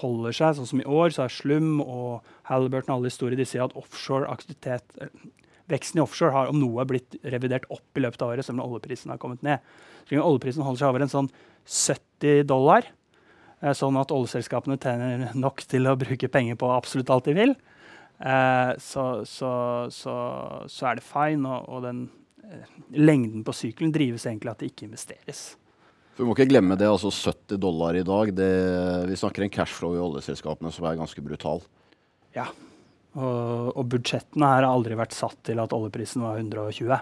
holder 0.00 0.36
seg, 0.36 0.58
sånn 0.58 0.70
som 0.70 0.82
i 0.82 0.88
år, 0.88 1.14
så 1.14 1.26
er 1.26 1.32
Slum 1.32 1.78
og 1.84 2.26
Halliburton 2.48 2.94
og 2.94 2.98
alle 2.98 3.12
historier 3.12 3.40
de 3.40 3.46
sier 3.48 3.64
at 3.66 3.76
offshore 3.78 4.30
aktivitet 4.32 5.00
eh, 5.00 5.12
Veksten 5.72 5.96
i 5.96 6.02
offshore 6.02 6.34
har 6.34 6.50
om 6.50 6.58
noe 6.60 6.84
blitt 6.84 7.14
revidert 7.32 7.64
opp 7.72 7.96
i 7.96 8.02
løpet 8.04 8.20
av 8.20 8.34
året, 8.34 8.44
selv 8.44 8.60
om 8.60 8.66
oljeprisen 8.66 9.08
har 9.08 9.16
kommet 9.16 9.40
ned. 9.46 9.62
Så 10.04 10.18
oljeprisen 10.20 10.60
holder 10.60 10.82
seg 10.82 10.90
over 10.92 11.04
en 11.06 11.12
sånn 11.12 11.30
70 11.64 12.42
dollar, 12.50 12.90
Eh, 13.64 13.72
sånn 13.76 13.96
at 14.00 14.12
oljeselskapene 14.12 14.76
tjener 14.80 15.30
nok 15.38 15.64
til 15.68 15.88
å 15.88 15.96
bruke 15.98 16.28
penger 16.32 16.58
på 16.60 16.70
absolutt 16.74 17.12
alt 17.14 17.30
de 17.30 17.36
vil, 17.38 17.54
eh, 18.20 18.72
så, 18.82 19.06
så, 19.28 19.52
så, 19.94 20.16
så, 20.68 20.86
er 20.90 21.00
det 21.00 21.06
fine. 21.06 21.48
Og, 21.48 21.68
og 21.68 21.86
den 21.86 22.04
lengden 22.92 23.44
på 23.46 23.54
sykkelen 23.56 23.94
drives 23.94 24.26
egentlig 24.28 24.52
at 24.52 24.60
det 24.60 24.72
ikke 24.72 24.88
investeres. 24.90 25.46
For 26.14 26.22
Vi 26.22 26.28
må 26.28 26.36
ikke 26.36 26.50
glemme 26.52 26.78
det. 26.78 26.88
altså 26.88 27.10
70 27.10 27.58
dollar 27.62 27.98
i 27.98 28.04
dag. 28.06 28.30
Det, 28.34 28.50
vi 29.10 29.18
snakker 29.18 29.44
en 29.44 29.54
cashflow 29.54 29.96
i 29.96 30.02
oljeselskapene 30.02 30.70
som 30.72 30.86
er 30.86 31.00
ganske 31.00 31.24
brutal. 31.26 31.64
Ja, 32.34 32.48
og, 33.14 33.74
og, 33.74 33.84
budsjettene 33.90 34.50
her 34.50 34.62
har 34.62 34.72
aldri 34.72 34.98
vært 34.98 35.14
satt 35.14 35.38
til 35.46 35.62
at 35.62 35.74
oljeprisen 35.74 36.22
var 36.22 36.38
120. 36.38 37.00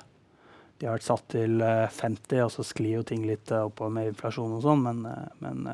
De 0.81 0.89
har 0.89 0.97
vært 0.97 1.07
satt 1.07 1.27
til 1.33 1.61
50, 1.63 2.41
og 2.45 2.53
så 2.53 2.65
sklir 2.67 2.99
jo 2.99 3.09
ting 3.09 3.27
litt 3.29 3.53
oppover 3.55 3.93
med 3.95 4.13
inflasjon 4.13 4.57
og 4.57 4.65
sånn, 4.65 4.83
men, 4.89 5.05
men 5.45 5.69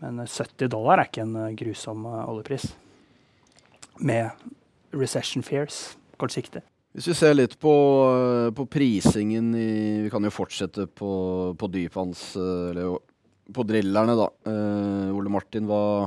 men 0.00 0.26
70 0.26 0.70
dollar 0.72 1.00
er 1.00 1.10
ikke 1.10 1.26
en 1.26 1.36
eh, 1.36 1.54
grusom 1.60 2.06
eh, 2.08 2.28
oljepris. 2.32 2.70
Med 4.00 4.30
recession 4.96 5.44
fears 5.44 5.90
kortsiktig. 6.20 6.62
Hvis 6.96 7.06
vi 7.12 7.14
ser 7.14 7.36
litt 7.36 7.54
på, 7.62 7.72
eh, 8.10 8.48
på 8.50 8.66
prisingen 8.66 9.52
i 9.54 10.02
Vi 10.02 10.10
kan 10.10 10.24
jo 10.26 10.32
fortsette 10.34 10.86
på, 10.86 11.12
på 11.58 11.70
dypvanns... 11.70 12.34
Eller 12.36 12.98
på 13.54 13.64
drillerne, 13.66 14.14
da. 14.14 14.28
Uh, 14.46 15.16
Ole 15.18 15.30
Martin, 15.32 15.66
hva, 15.66 16.06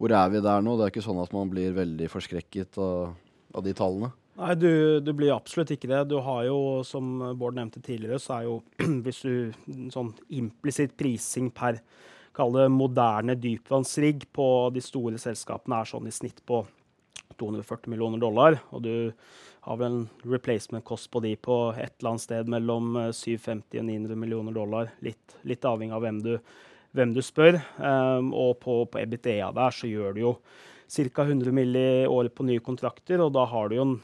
hvor 0.00 0.14
er 0.18 0.30
vi 0.32 0.42
der 0.44 0.64
nå? 0.64 0.76
Det 0.76 0.86
er 0.86 0.94
ikke 0.94 1.04
sånn 1.04 1.22
at 1.22 1.34
man 1.34 1.50
blir 1.52 1.76
veldig 1.76 2.08
forskrekket 2.10 2.78
av, 2.82 3.12
av 3.54 3.66
de 3.66 3.74
tallene? 3.76 4.10
Nei, 4.36 4.52
du, 4.60 4.70
du, 5.00 5.12
blir 5.16 5.32
absolutt 5.32 5.70
ikke 5.72 5.88
det. 5.88 6.02
Du 6.10 6.18
har 6.20 6.42
jo, 6.48 6.58
som 6.84 7.22
Bård 7.38 7.56
nevnte 7.56 7.80
tidligere, 7.80 8.20
så 8.20 8.40
er 8.40 8.48
jo 8.48 8.58
hvis 9.06 9.22
du 9.24 9.86
sånn 9.94 10.12
implisitt 10.28 10.96
prising 11.00 11.52
per 11.54 11.80
kall 12.36 12.52
det 12.52 12.66
moderne 12.68 13.36
dypvannsrigg 13.40 14.26
på 14.36 14.48
de 14.74 14.82
store 14.84 15.20
selskapene 15.20 15.80
er 15.80 15.88
sånn 15.88 16.10
i 16.10 16.12
snitt 16.12 16.42
på 16.44 16.66
240 17.40 17.92
millioner 17.92 18.22
dollar. 18.22 18.58
Og 18.74 18.84
du 18.84 18.94
har 19.66 19.80
vel 19.80 19.86
en 19.92 20.30
replacement 20.30 20.84
cost 20.86 21.10
på 21.10 21.22
de 21.24 21.34
på 21.36 21.58
et 21.74 21.94
eller 21.98 22.12
annet 22.12 22.24
sted 22.26 22.52
mellom 22.52 22.94
750 23.10 23.80
og 23.82 23.88
900 23.88 24.22
millioner 24.22 24.56
dollar. 24.56 24.92
Litt, 25.04 25.38
litt 25.48 25.66
avhengig 25.66 25.96
av 25.96 26.04
hvem 26.06 26.22
du, 26.24 26.32
hvem 26.96 27.14
du 27.16 27.22
spør. 27.24 27.60
Um, 27.78 28.32
og 28.34 28.58
på, 28.62 28.80
på 28.90 29.02
EBITDA 29.02 29.50
der 29.56 29.74
så 29.74 29.90
gjør 29.90 30.16
du 30.16 30.22
jo 30.22 30.34
ca. 30.86 31.24
100 31.26 31.52
mill. 31.52 31.76
i 31.76 32.06
året 32.06 32.34
på 32.34 32.46
nye 32.46 32.62
kontrakter, 32.62 33.20
og 33.20 33.32
da 33.34 33.46
har 33.50 33.68
du 33.68 33.76
jo 33.76 33.86
en 33.86 33.98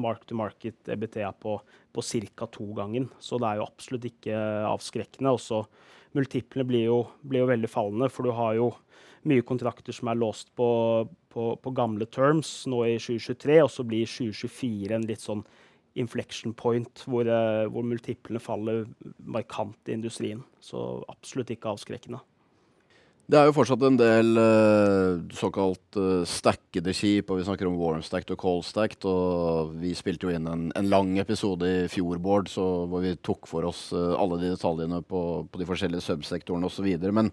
mark 0.00 0.26
to 0.26 0.34
market 0.34 0.88
EBITDA 0.88 1.32
på, 1.40 1.60
på 1.92 2.02
ca. 2.02 2.46
togangen. 2.46 3.08
Så 3.18 3.38
det 3.38 3.48
er 3.48 3.60
jo 3.60 3.68
absolutt 3.68 4.08
ikke 4.08 4.36
avskrekkende. 4.68 5.32
Også 5.32 5.64
multiplene 6.16 6.66
blir 6.68 6.86
jo, 6.88 6.98
blir 7.22 7.44
jo, 7.44 7.50
veldig 7.50 7.70
fallende, 7.70 8.10
for 8.12 8.26
du 8.26 8.34
har 8.36 8.56
jo 8.58 8.72
mye 9.28 9.44
kontrakter 9.46 9.94
som 9.94 10.10
er 10.10 10.18
låst 10.18 10.50
på, 10.58 10.68
på, 11.32 11.44
på 11.62 11.74
gamle 11.76 12.08
terms 12.10 12.62
nå 12.70 12.84
i 12.88 12.96
2023, 12.98 13.60
og 13.62 13.70
så 13.72 13.86
blir 13.86 14.08
2024 14.08 14.96
en 14.96 15.06
litt 15.08 15.22
sånn 15.22 15.44
inflection 15.98 16.54
point 16.56 17.04
hvor, 17.04 17.28
uh, 17.28 17.68
hvor 17.68 17.84
multiplene 17.84 18.40
faller 18.40 18.86
markant 19.18 19.88
i 19.88 19.96
industrien. 19.98 20.42
Så 20.60 21.02
absolutt 21.12 21.52
ikke 21.52 21.74
avskrekkende. 21.74 22.22
Det 23.32 23.38
er 23.38 23.46
jo 23.46 23.54
fortsatt 23.54 23.84
en 23.86 23.96
del 23.96 24.34
uh, 24.36 25.20
såkalt 25.38 25.96
uh, 25.96 26.24
stackede 26.28 26.92
skip, 26.96 27.30
og 27.30 27.38
vi 27.38 27.46
snakker 27.46 27.68
om 27.68 27.78
warm-stacked 27.78 28.34
og 28.34 28.40
cold-stacked. 28.42 29.06
Og 29.08 29.76
vi 29.80 29.94
spilte 29.96 30.26
jo 30.26 30.34
inn 30.34 30.48
en, 30.50 30.66
en, 30.76 30.88
lang 30.90 31.14
episode 31.22 31.68
i 31.68 31.86
fjor, 31.92 32.18
hvor 32.20 33.04
vi 33.04 33.14
tok 33.22 33.48
for 33.48 33.68
oss 33.70 33.86
uh, 33.94 34.16
alle 34.18 34.40
de 34.42 34.50
detaljene 34.52 35.00
på, 35.06 35.22
på 35.48 35.62
de 35.62 35.68
forskjellige 35.70 36.04
subsektorene 36.10 36.68
osv. 36.68 36.90
Men 37.14 37.30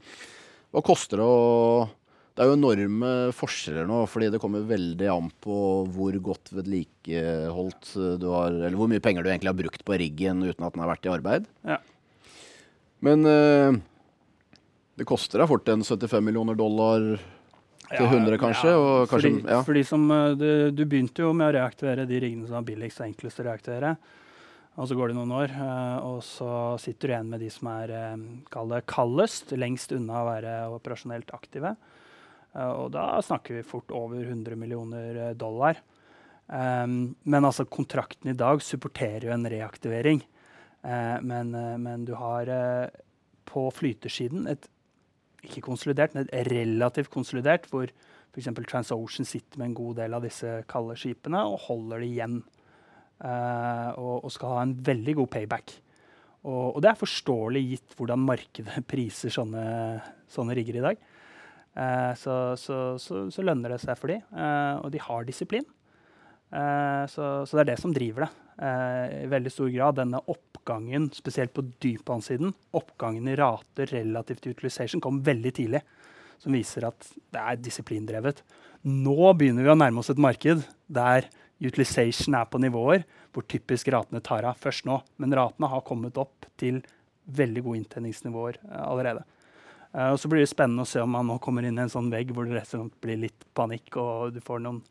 hva 0.70 0.84
koster 0.86 1.22
det 1.22 1.26
å 1.26 1.88
Det 2.38 2.46
er 2.46 2.52
jo 2.52 2.56
enorme 2.56 3.12
forskjeller 3.36 3.88
nå, 3.90 4.04
fordi 4.08 4.30
det 4.32 4.40
kommer 4.40 4.68
veldig 4.68 5.08
an 5.12 5.30
på 5.44 5.60
hvor 5.92 6.18
godt 6.24 6.54
vedlikeholdt 6.56 7.94
du 8.22 8.28
har 8.32 8.54
Eller 8.54 8.78
hvor 8.80 8.92
mye 8.92 9.04
penger 9.04 9.26
du 9.26 9.32
egentlig 9.32 9.52
har 9.52 9.62
brukt 9.62 9.86
på 9.86 9.98
riggen 10.00 10.46
uten 10.46 10.64
at 10.64 10.76
den 10.76 10.84
har 10.86 10.94
vært 10.94 11.10
i 11.10 11.14
arbeid. 11.14 11.50
Ja. 11.68 11.82
Men 13.04 13.26
det 15.00 15.08
koster 15.08 15.40
deg 15.40 15.48
fort 15.48 15.70
en 15.72 15.84
75 15.86 16.24
millioner 16.26 16.58
dollar 16.60 17.06
til 17.90 18.06
100, 18.06 18.38
kanskje? 18.42 18.72
Ja, 18.74 19.06
kanskje 19.10 19.32
fordi, 19.32 19.44
ja. 19.48 19.60
fordi 19.66 19.84
som, 19.88 20.04
eh, 20.12 20.32
du, 20.38 20.50
du, 20.76 20.84
begynte 20.86 21.24
jo 21.24 21.32
med 21.34 21.50
å 21.50 21.56
reaktivere 21.56 22.08
de 22.10 22.20
riggene 22.22 22.48
som 22.48 22.60
var 22.60 22.68
billigst 22.68 23.02
og 23.02 23.08
enklest 23.08 23.42
å 23.42 23.46
reaktivere. 23.48 23.94
Og 24.80 24.88
så 24.88 24.96
går 24.96 25.12
det 25.12 25.18
noen 25.18 25.34
år, 25.36 25.52
uh, 25.60 25.98
og 26.08 26.20
så 26.24 26.50
sitter 26.80 27.10
du 27.10 27.14
igjen 27.14 27.32
med 27.34 27.42
de 27.44 27.50
som 27.52 27.68
er 27.74 27.92
uh, 27.92 28.76
kaldest, 28.88 29.52
lengst 29.60 29.92
unna 29.96 30.22
å 30.22 30.30
være 30.30 30.54
operasjonelt 30.78 31.34
aktive. 31.36 31.74
Uh, 32.56 32.86
og 32.86 32.94
da 32.96 33.10
snakker 33.26 33.60
vi 33.60 33.68
fort 33.68 33.92
over 33.92 34.24
100 34.24 34.56
millioner 34.60 35.22
dollar. 35.38 35.82
Men 36.50 37.46
altså, 37.46 37.68
kontrakten 37.70 38.32
i 38.32 38.34
dag 38.34 38.64
supporterer 38.66 39.28
jo 39.28 39.34
en 39.36 39.46
reaktivering. 39.46 40.24
Men, 40.82 41.52
men, 41.54 42.08
du 42.08 42.16
har 42.18 42.50
på 43.46 43.68
flytesiden 43.78 44.48
et 44.50 44.66
ikke 45.46 45.62
konsolidert, 45.68 46.16
men 46.18 46.26
relativt 46.50 47.12
konsolidert, 47.14 47.68
hvor 47.70 47.94
f.eks. 48.34 48.50
TransOcean 48.66 49.30
sitter 49.30 49.62
med 49.62 49.70
en 49.70 49.78
god 49.78 50.02
del 50.02 50.18
av 50.18 50.26
disse 50.26 50.56
kalde 50.74 50.98
skipene 50.98 51.44
og 51.52 51.62
holder 51.68 52.02
det 52.02 52.10
igjen. 52.16 52.40
Uh, 53.20 53.92
og, 54.00 54.14
og, 54.24 54.32
skal 54.32 54.54
ha 54.56 54.60
en 54.64 54.76
veldig 54.88 55.18
god 55.18 55.30
payback. 55.34 55.74
Og, 56.48 56.78
og, 56.78 56.78
det 56.80 56.94
er 56.94 57.00
forståelig 57.02 57.64
gitt 57.74 57.96
hvordan 58.00 58.22
markedet 58.24 58.84
priser 58.92 59.34
sånne, 59.34 59.64
sånne 60.32 60.56
rigger 60.56 60.80
i 60.80 60.86
dag. 60.86 61.02
Uh, 61.76 62.14
så, 62.20 62.38
så, 62.60 62.78
så, 63.02 63.26
så, 63.32 63.44
lønner 63.46 63.76
det 63.76 63.82
seg 63.84 64.00
for 64.00 64.14
dem, 64.14 64.24
uh, 64.32 64.80
og 64.86 64.94
de 64.94 65.04
har 65.04 65.28
disiplin. 65.28 65.68
Så, 66.50 67.46
det 67.46 67.60
er 67.62 67.68
det 67.68 67.76
som 67.78 67.92
driver 67.94 68.24
det 68.24 68.30
i 69.22 69.28
veldig 69.30 69.52
stor 69.54 69.68
grad. 69.70 70.00
Denne 70.00 70.18
oppgangen, 70.34 71.04
spesielt 71.14 71.52
på 71.54 71.62
dypvannssiden, 71.86 72.56
oppgangen 72.74 73.30
i 73.30 73.36
rater 73.38 73.92
relativt 73.94 74.42
til 74.42 74.56
utilization 74.56 75.04
kom 75.04 75.20
veldig 75.28 75.52
tidlig. 75.60 75.84
Som 76.42 76.58
viser 76.58 76.88
at 76.90 77.06
det 77.30 77.44
er 77.44 77.62
disiplindrevet. 77.62 78.42
Nå 78.90 79.30
begynner 79.38 79.68
vi 79.68 79.72
å 79.76 79.78
nærme 79.78 80.02
oss 80.02 80.10
et 80.10 80.24
marked 80.26 80.66
der 80.90 81.30
utilization 81.60 82.38
er 82.40 82.48
på 82.50 82.62
nivåer 82.62 83.04
hvor 83.34 83.46
typisk 83.50 83.92
ratene 83.94 84.22
tar 84.26 84.48
av 84.48 84.60
først 84.62 84.88
nå. 84.90 85.00
Men 85.22 85.36
ratene 85.38 85.70
har 85.72 85.86
kommet 85.88 86.18
opp 86.20 86.48
til 86.60 86.82
veldig 87.30 87.66
gode 87.66 87.82
inntjeningsnivåer 87.84 88.62
uh, 88.70 88.86
allerede. 88.88 89.26
Uh, 89.94 90.12
og 90.14 90.20
Så 90.22 90.32
blir 90.32 90.44
det 90.44 90.52
spennende 90.52 90.86
å 90.86 90.90
se 90.90 91.02
om 91.04 91.12
man 91.14 91.28
nå 91.30 91.38
kommer 91.44 91.66
inn 91.68 91.78
i 91.78 91.84
en 91.84 91.92
sånn 91.92 92.10
vegg 92.14 92.32
hvor 92.34 92.48
det 92.48 92.58
rett 92.58 92.74
og 92.74 92.88
slett 92.88 93.04
blir 93.04 93.22
litt 93.28 93.46
panikk, 93.58 93.92
og 94.02 94.34
du 94.36 94.42
får 94.46 94.64
noen 94.66 94.82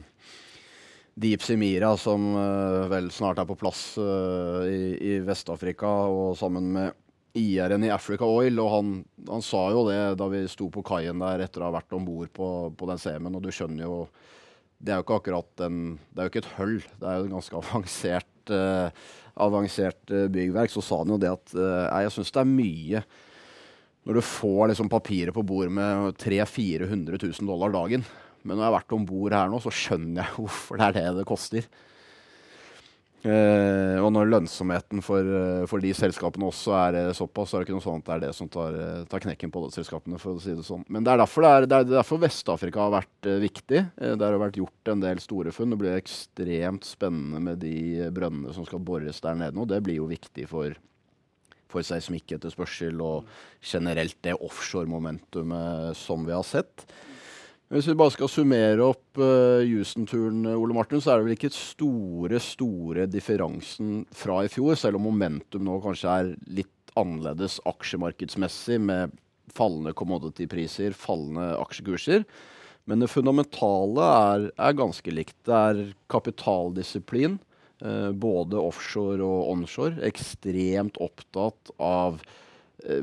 Deep 1.20 1.44
Simira, 1.44 1.92
som 2.00 2.30
uh, 2.33 2.88
vel 2.88 3.11
snart 3.12 3.42
er 3.42 3.48
på 3.48 3.59
plass 3.61 3.83
i, 4.00 4.80
i 4.96 5.18
Vest-Afrika, 5.26 5.90
og 6.09 6.33
sammen 6.40 6.70
med 6.74 6.96
IR-en 7.37 7.85
i 7.85 7.92
Africa 7.92 8.24
Oil. 8.24 8.56
Og 8.62 8.70
han, 8.72 8.94
han, 9.28 9.44
sa 9.44 9.66
jo 9.74 9.85
det 9.90 10.00
da 10.18 10.30
vi 10.33 10.42
sto 10.50 10.70
på 10.72 10.85
kaien 10.87 11.20
der 11.20 11.44
etter 11.44 11.62
å 11.62 11.68
ha 11.68 11.76
vært 11.76 11.92
om 11.96 12.09
bord 12.09 12.33
på, 12.35 12.48
på, 12.72 12.88
den 12.90 13.02
CM-en, 13.02 13.37
og 13.37 13.44
du 13.44 13.52
skjønner 13.54 13.85
jo 13.85 14.02
det 14.80 14.94
er 14.94 15.02
jo 15.02 15.04
ikke 15.04 15.18
akkurat 15.20 15.62
en, 15.66 15.80
det 16.09 16.22
er 16.22 16.26
jo 16.26 16.33
ikke 16.33 16.40
et 16.40 16.54
høll, 16.56 16.78
det 17.02 17.04
er 17.04 17.18
jo 17.18 17.26
en 17.28 17.35
ganske 17.37 17.59
avansert 17.62 18.54
avansert 19.40 20.12
uh, 20.12 20.26
byggverk, 20.33 20.72
så 20.72 20.83
sa 20.85 21.02
han 21.02 21.12
jo 21.14 21.18
det 21.20 21.33
at 21.33 21.52
uh, 21.56 22.00
jeg 22.02 22.14
syns 22.16 22.33
det 22.35 22.42
er 22.42 22.54
mye 22.54 23.02
når 24.09 24.16
du 24.16 24.24
får 24.24 24.70
liksom 24.70 24.88
papiret 24.90 25.37
på 25.37 25.44
bord 25.44 25.70
med 25.76 26.16
300 26.18 26.48
000-400 26.88 27.20
000 27.20 27.50
dollar 27.50 27.74
dagen. 27.74 28.04
Men 28.42 28.57
når 28.57 28.64
jeg 28.64 28.70
har 28.70 28.79
vært 28.79 28.96
om 28.96 29.07
bord 29.09 29.37
her 29.37 29.53
nå, 29.53 29.61
så 29.62 29.72
skjønner 29.74 30.22
jeg 30.22 30.35
hvorfor 30.40 30.81
det 30.81 30.90
er 30.90 30.98
det 30.98 31.07
det 31.20 31.29
koster. 31.29 31.70
Eh, 33.20 33.98
og 34.00 34.14
når 34.14 34.31
lønnsomheten 34.31 35.03
for, 35.05 35.20
eh, 35.20 35.66
for, 35.68 35.83
de 35.85 35.90
selskapene 35.92 36.46
også 36.48 36.72
er 36.72 36.96
eh, 36.96 37.11
såpass, 37.12 37.50
så 37.50 37.59
er 37.59 37.61
det 37.61 37.68
ikke 37.68 37.76
noe 37.76 37.85
sånn 37.85 38.00
at 38.00 38.07
det 38.07 38.14
er 38.14 38.22
det 38.22 38.31
som 38.38 38.48
tar, 38.48 38.79
eh, 38.81 39.03
tar 39.11 39.20
knekken 39.26 39.53
på 39.53 39.66
selskapene, 39.74 40.16
for 40.22 40.38
å 40.38 40.40
si 40.40 40.55
det 40.57 40.64
sånn. 40.64 40.87
Men 40.88 41.05
det 41.05 41.12
er 41.12 41.20
derfor, 41.20 41.44
det 41.44 41.50
er, 41.50 41.66
det 41.68 41.81
er 41.83 41.90
derfor 41.98 42.22
Vest-Afrika 42.22 42.81
har 42.87 42.94
vært 42.94 43.29
viktig. 43.44 43.83
Det 44.00 44.24
har 44.24 44.38
vært 44.40 44.57
gjort 44.62 44.92
en 44.94 45.05
del 45.05 45.20
store 45.20 45.53
funn. 45.53 45.74
Det 45.74 45.81
blir 45.83 45.98
ekstremt 45.98 46.88
spennende 46.88 47.42
med 47.44 47.61
de 47.61 48.09
brønnene 48.16 48.57
som 48.57 48.64
skal 48.68 48.81
bores 48.88 49.20
der 49.20 49.37
nede 49.37 49.59
nå. 49.59 49.68
Det 49.68 49.83
blir 49.85 50.00
jo 50.00 50.09
viktig 50.09 50.48
for, 50.48 50.81
for 51.68 51.85
seismikketterspørsel 51.85 53.05
og 53.05 53.29
generelt 53.61 54.16
det 54.24 54.38
offshore-momentumet 54.40 55.92
som 56.00 56.24
vi 56.24 56.38
har 56.38 56.48
sett. 56.48 56.88
Hvis 57.70 57.87
vi 57.87 57.94
bare 57.94 58.11
skal 58.11 58.26
summere 58.26 58.83
opp 58.83 59.18
uh, 59.22 59.62
Houston-turen, 59.62 60.42
Ole 60.59 60.74
Martin, 60.74 60.98
så 60.98 61.12
er 61.12 61.20
det 61.20 61.26
vel 61.28 61.37
ikke 61.37 61.52
store, 61.54 62.40
store 62.42 63.04
differansen 63.06 64.00
fra 64.11 64.40
i 64.42 64.50
fjor, 64.50 64.74
selv 64.74 64.98
om 64.98 65.06
momentum 65.06 65.62
nå 65.68 65.76
kanskje 65.85 66.16
er 66.16 66.33
litt 66.50 66.90
annerledes 66.98 67.61
aksjemarkedsmessig, 67.70 68.80
med 68.83 69.14
fallende 69.54 69.94
commodity-priser, 69.94 70.98
fallende 70.98 71.52
aksjekurser. 71.62 72.26
Men 72.90 73.04
det 73.04 73.12
fundamentale 73.12 74.11
er, 74.18 74.50
er 74.59 74.78
ganske 74.83 75.14
likt. 75.14 75.38
Det 75.46 75.62
er 75.70 75.87
kapitaldisiplin, 76.11 77.38
uh, 77.87 78.11
både 78.11 78.59
offshore 78.59 79.22
og 79.22 79.54
onshore. 79.54 80.02
Ekstremt 80.11 80.98
opptatt 81.06 81.70
av 81.78 82.18
Eh, 82.18 82.37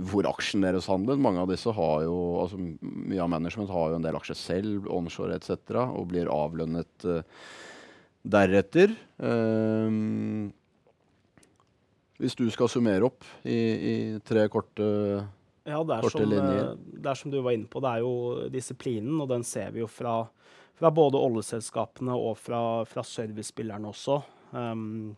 hvor 0.10 0.28
aksjen 0.30 0.64
deres 0.66 0.88
handler. 0.90 1.20
Mange 1.22 1.42
av 1.44 1.52
disse 1.52 1.72
har 1.74 2.04
jo, 2.08 2.18
altså 2.42 2.60
Mye 2.60 3.24
av 3.24 3.32
management 3.32 3.72
har 3.74 3.92
jo 3.92 4.00
en 4.00 4.06
del 4.06 4.18
aksjer 4.18 4.40
selv, 4.40 4.88
onshore 4.94 5.38
etc., 5.38 5.58
og 5.86 6.08
blir 6.12 6.32
avlønnet 6.34 7.08
uh, 7.08 7.22
deretter. 8.28 8.96
Um, 9.22 10.50
hvis 12.18 12.38
du 12.38 12.48
skal 12.54 12.72
summere 12.72 13.06
opp 13.06 13.26
i, 13.46 13.58
i 13.58 13.96
tre 14.26 14.48
korte, 14.50 14.88
ja, 15.68 15.84
det 15.84 15.98
er, 16.00 16.02
korte 16.02 16.24
som, 16.24 16.32
linjer. 16.32 16.74
det 16.98 17.12
er 17.12 17.20
som 17.22 17.34
du 17.34 17.38
var 17.46 17.54
inne 17.54 17.70
på, 17.70 17.82
det 17.84 17.92
er 17.92 18.06
jo 18.06 18.16
disiplinen, 18.54 19.20
og 19.22 19.30
den 19.30 19.46
ser 19.46 19.70
vi 19.76 19.84
jo 19.84 19.92
fra, 19.92 20.24
fra 20.80 20.92
både 20.94 21.22
oljeselskapene 21.22 22.18
og 22.18 22.40
fra, 22.42 22.62
fra 22.90 23.06
servicespillerne 23.06 23.94
også. 23.94 24.20
Um, 24.56 25.14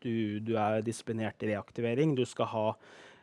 du, 0.00 0.40
du, 0.40 0.54
er 0.56 0.80
disiplinert 0.86 1.42
i 1.44 1.52
reaktivering. 1.52 2.14
Du 2.16 2.24
skal 2.28 2.48
ha 2.54 2.66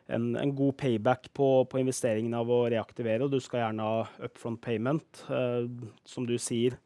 en, 0.09 0.35
en, 0.35 0.55
god 0.55 0.77
payback 0.77 1.33
på, 1.33 1.65
på, 1.65 1.79
investeringen 1.79 2.33
av 2.33 2.49
å 2.49 2.63
reaktivere. 2.71 3.25
og 3.25 3.33
Du 3.33 3.39
skal 3.43 3.63
gjerne 3.63 3.85
ha 3.85 4.25
upfront 4.25 4.61
payment. 4.61 5.23
Uh, 5.29 5.69
som 6.07 6.25
du 6.25 6.35
sier, 6.41 6.79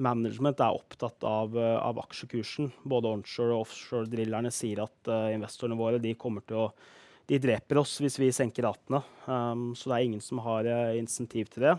management 0.00 0.62
er 0.64 0.76
opptatt 0.78 1.26
av, 1.28 1.56
uh, 1.58 1.76
av 1.84 2.00
aksjekursen. 2.06 2.72
Både 2.88 3.12
onshore 3.12 3.52
og 3.52 3.66
offshore-drillerne 3.66 4.52
sier 4.54 4.84
at 4.86 5.12
uh, 5.12 5.28
investorene 5.34 5.78
våre 5.78 6.00
de 6.02 6.14
kommer 6.16 6.46
til 6.48 6.66
å 6.66 6.68
de 7.24 7.38
dreper 7.40 7.78
oss 7.80 7.94
hvis 8.04 8.18
vi 8.20 8.26
senker 8.36 8.66
ratene. 8.66 8.98
Um, 9.24 9.70
så 9.72 9.88
det 9.88 9.96
er 9.96 10.08
ingen 10.10 10.20
som 10.20 10.42
har 10.44 10.66
insentiv 10.92 11.48
til 11.52 11.64
det. 11.64 11.76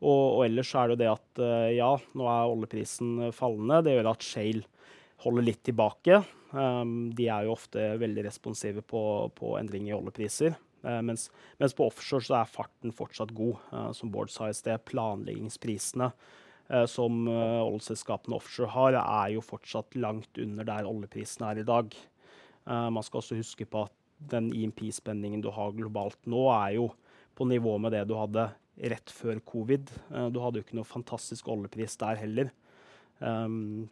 Og, 0.00 0.22
og, 0.38 0.44
ellers 0.46 0.70
er 0.80 0.88
det 0.88 1.02
det 1.02 1.10
at 1.10 1.40
ja, 1.76 1.90
nå 2.16 2.28
er 2.32 2.48
oljeprisen 2.48 3.26
fallende. 3.36 3.82
Det 3.84 3.98
gjør 3.98 4.08
at 4.14 4.24
Shale 4.24 4.64
holder 5.20 5.44
litt 5.50 5.60
tilbake. 5.68 6.22
Um, 6.50 7.12
de 7.14 7.28
er 7.30 7.46
jo 7.46 7.54
ofte 7.54 7.82
veldig 8.00 8.24
responsive 8.26 8.82
på, 8.82 9.02
på 9.38 9.54
endringer 9.60 9.92
i 9.92 9.96
oljepriser. 9.98 10.56
Uh, 10.82 10.98
mens, 11.04 11.28
mens, 11.60 11.74
på 11.76 11.86
offshore 11.86 12.26
så 12.26 12.40
er 12.40 12.50
farten 12.50 12.94
fortsatt 12.96 13.34
god. 13.36 13.60
Uh, 13.70 13.90
som 13.96 14.10
Bård 14.12 14.32
sa 14.34 14.48
i 14.50 14.56
sted, 14.56 14.82
planleggingsprisene 14.90 16.10
uh, 16.10 16.86
som 16.90 17.22
oljeselskapene 17.30 18.38
offshore 18.38 18.72
har, 18.74 18.98
er 19.02 19.36
jo 19.36 19.44
fortsatt 19.44 19.98
langt 19.98 20.40
under 20.42 20.66
der 20.66 20.88
oljeprisene 20.90 21.52
er 21.52 21.62
i 21.62 21.66
dag. 21.66 21.94
man 22.70 23.02
skal 23.02 23.18
også 23.18 23.38
huske 23.38 23.64
på 23.66 23.86
at 23.86 23.94
den 24.30 24.50
IMP-spenningen 24.54 25.40
du 25.42 25.48
har 25.50 25.72
globalt 25.72 26.18
nå, 26.28 26.44
er 26.52 26.76
jo 26.76 26.90
på 27.34 27.46
nivå 27.48 27.78
med 27.80 27.94
det 27.96 28.04
du 28.06 28.12
hadde 28.14 28.50
rett 28.92 29.10
før 29.10 29.40
covid. 29.40 29.90
du 30.30 30.38
hadde 30.38 30.60
jo 30.60 30.66
ikke 30.66 30.76
noe 30.76 30.86
fantastisk 30.86 31.48
oljepris 31.48 31.96
der 31.98 32.20
heller. 32.20 32.52
Um, 33.18 33.88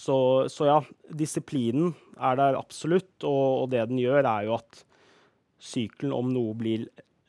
så, 0.00 0.48
så, 0.48 0.64
ja, 0.64 0.78
disiplinen 1.12 1.92
er 2.16 2.38
der 2.38 2.56
absolutt, 2.56 3.18
og, 3.20 3.44
og, 3.62 3.66
det 3.72 3.82
den 3.90 3.98
gjør, 4.00 4.24
er 4.24 4.46
jo 4.46 4.54
at 4.56 4.78
sykelen 5.60 6.14
om 6.16 6.30
noe 6.32 6.54
blir 6.56 6.86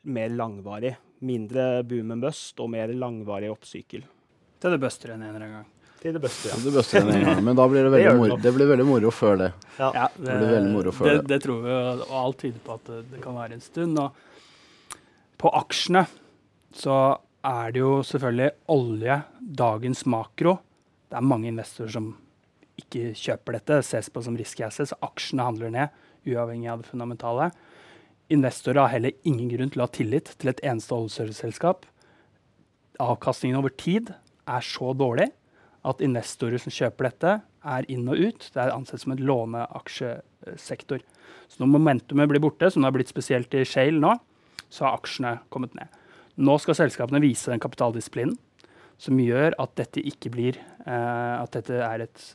mer 0.07 0.31
langvarig. 0.31 0.93
Mindre 1.27 1.83
boom 1.83 2.13
and 2.15 2.23
bust 2.23 2.61
og 2.63 2.71
mer 2.71 2.93
langvarig 2.95 3.51
oppsykkel. 3.51 4.05
Til 4.61 4.73
det 4.73 4.79
buster 4.79 5.11
en 5.11 5.25
eller 5.27 5.35
annen 5.41 5.57
gang. 5.57 5.67
Til 6.01 6.15
det 6.15 6.23
buster, 6.23 6.53
ja. 6.53 6.61
Det 6.63 6.73
buster 6.77 7.03
en 7.03 7.27
gang, 7.27 7.43
Men 7.43 7.59
da 7.59 7.67
blir 7.73 7.85
det 7.85 7.91
veldig, 7.97 8.07
det 8.07 8.23
moro, 8.23 8.39
det 8.47 8.55
blir 8.55 8.71
veldig 8.71 8.87
moro 8.87 9.13
før 9.19 9.37
det. 9.43 9.51
Ja, 9.75 9.91
ja 9.97 10.07
det, 10.15 10.31
det, 10.31 10.39
blir 10.47 10.71
moro 10.71 10.95
før 10.95 11.11
det, 11.11 11.19
det. 11.19 11.27
det 11.33 11.41
tror 11.43 11.61
vi, 11.67 11.77
og 12.07 12.17
alt 12.23 12.41
tyder 12.45 12.65
på 12.69 12.79
at 12.79 12.89
det, 12.93 13.03
det 13.11 13.21
kan 13.27 13.39
være 13.41 13.59
en 13.59 13.67
stund. 13.67 13.99
Og 13.99 14.97
på 15.43 15.55
aksjene 15.59 16.07
så 16.79 17.03
er 17.51 17.75
det 17.75 17.83
jo 17.83 17.93
selvfølgelig 18.07 18.51
olje, 18.71 19.21
dagens 19.59 20.07
makro. 20.07 20.59
Det 21.11 21.19
er 21.19 21.31
mange 21.35 21.51
investorer 21.51 21.97
som 21.99 22.13
ikke 22.79 23.11
kjøper 23.17 23.57
dette, 23.57 23.81
ses 23.85 24.09
på 24.11 24.23
som 24.25 24.37
risky 24.39 24.63
assets. 24.65 24.93
Aksjene 25.03 25.45
handler 25.47 25.73
ned, 25.73 25.99
uavhengig 26.27 26.69
av 26.71 26.81
det 26.81 26.91
fundamentale. 26.91 27.51
Investorer 28.31 28.85
har 28.85 28.93
heller 28.93 29.27
ingen 29.27 29.49
grunn 29.51 29.71
til 29.73 29.81
å 29.81 29.87
ha 29.87 29.91
tillit 29.91 30.33
til 30.39 30.51
et 30.51 30.63
eneste 30.63 30.95
oljeserviceselskap. 30.95 31.85
Avkastningen 33.01 33.59
over 33.59 33.73
tid 33.75 34.13
er 34.47 34.65
så 34.65 34.93
dårlig 34.97 35.29
at 35.87 36.03
investorer 36.05 36.61
som 36.61 36.73
kjøper 36.73 37.09
dette, 37.09 37.39
er 37.61 37.85
inn 37.93 38.07
og 38.09 38.17
ut. 38.17 38.45
Det 38.53 38.61
er 38.61 38.73
ansett 38.73 39.03
som 39.03 39.13
en 39.13 39.23
låneaksjesektor. 39.25 41.01
Så 41.49 41.61
når 41.61 41.73
momentumet 41.75 42.29
blir 42.29 42.41
borte, 42.41 42.69
som 42.71 42.81
det 42.81 42.89
har 42.89 42.95
blitt 42.95 43.11
spesielt 43.11 43.53
i 43.57 43.65
Shale 43.67 44.01
nå, 44.01 44.13
så 44.71 44.87
har 44.87 44.97
aksjene 44.99 45.35
kommet 45.53 45.75
ned. 45.77 45.89
Nå 46.41 46.55
skal 46.61 46.77
selskapene 46.77 47.21
vise 47.21 47.51
den 47.51 47.61
kapitaldisiplinen 47.61 48.37
som 49.01 49.17
gjør 49.19 49.57
at 49.61 49.73
dette 49.79 50.03
ikke 50.05 50.29
blir 50.33 50.59
eh, 50.61 51.35
At 51.41 51.55
dette 51.57 51.79
er 51.81 52.05
et 52.05 52.25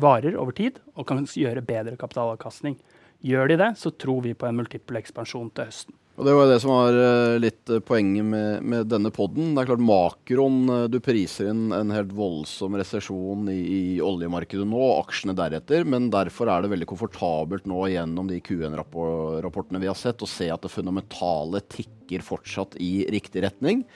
varer 0.00 0.34
over 0.36 0.52
tid 0.56 0.76
og 0.94 1.06
kan 1.08 1.24
gjøre 1.24 1.64
bedre 1.64 1.96
kapitalavkastning. 2.00 2.76
Gjør 3.20 3.50
de 3.52 3.56
det, 3.60 3.72
så 3.76 3.92
tror 3.92 4.22
vi 4.24 4.36
på 4.36 4.48
en 4.48 4.56
multiple 4.56 5.00
ekspansjon 5.00 5.50
til 5.52 5.68
høsten. 5.68 5.96
Og 6.20 6.26
Det 6.26 6.32
var 6.36 6.48
det 6.50 6.56
som 6.60 6.72
var 6.74 6.96
uh, 6.96 7.38
litt 7.40 7.70
uh, 7.72 7.78
poenget 7.80 8.26
med, 8.28 8.64
med, 8.66 8.88
denne 8.92 9.08
poden. 9.14 9.54
Det 9.54 9.62
er 9.62 9.68
klart 9.70 9.84
Makroen 9.84 10.88
Du 10.92 10.98
priser 11.00 11.48
inn 11.48 11.70
en 11.72 11.92
helt 11.94 12.10
voldsom 12.12 12.76
resesjon 12.76 13.48
i, 13.48 13.56
i, 13.56 13.82
oljemarkedet 14.04 14.66
nå, 14.68 14.80
og 14.80 15.06
aksjene 15.06 15.36
deretter. 15.38 15.86
Men 15.88 16.10
derfor 16.12 16.50
er 16.52 16.64
det 16.64 16.72
veldig 16.74 16.90
komfortabelt 16.90 17.68
nå 17.70 17.86
gjennom 17.92 18.28
de 18.28 18.40
QN-rapportene 18.44 19.80
vi 19.80 19.88
har 19.88 19.96
sett, 19.96 20.20
å 20.20 20.28
se 20.28 20.50
at 20.52 20.66
det 20.66 20.72
fundamentale 20.72 21.62
tikker 21.72 22.26
fortsatt 22.26 22.76
i 22.80 23.06
riktig 23.12 23.46
retning. 23.46 23.86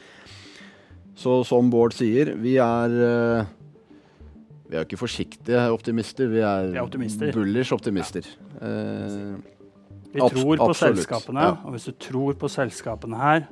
Så 1.21 1.43
som 1.47 1.69
Bård 1.71 1.93
sier, 1.97 2.33
vi 2.41 2.57
er 2.63 2.97
vi 4.75 4.79
er 4.81 4.83
jo 4.83 4.89
ikke 4.89 4.99
forsiktige 4.99 5.65
optimister, 5.71 6.27
vi 6.27 6.41
er, 6.43 6.73
vi 6.73 6.79
er 6.81 6.83
optimister. 6.83 7.31
bullish 7.33 7.73
optimister. 7.73 8.27
Ja. 8.59 8.67
Eh, 8.67 9.37
vi 10.15 10.23
tror 10.23 10.57
på 10.59 10.75
selskapene, 10.75 11.45
ja. 11.47 11.53
og 11.63 11.77
hvis 11.77 11.87
du 11.87 11.95
tror 12.03 12.35
på 12.39 12.51
selskapene 12.51 13.21
her, 13.21 13.47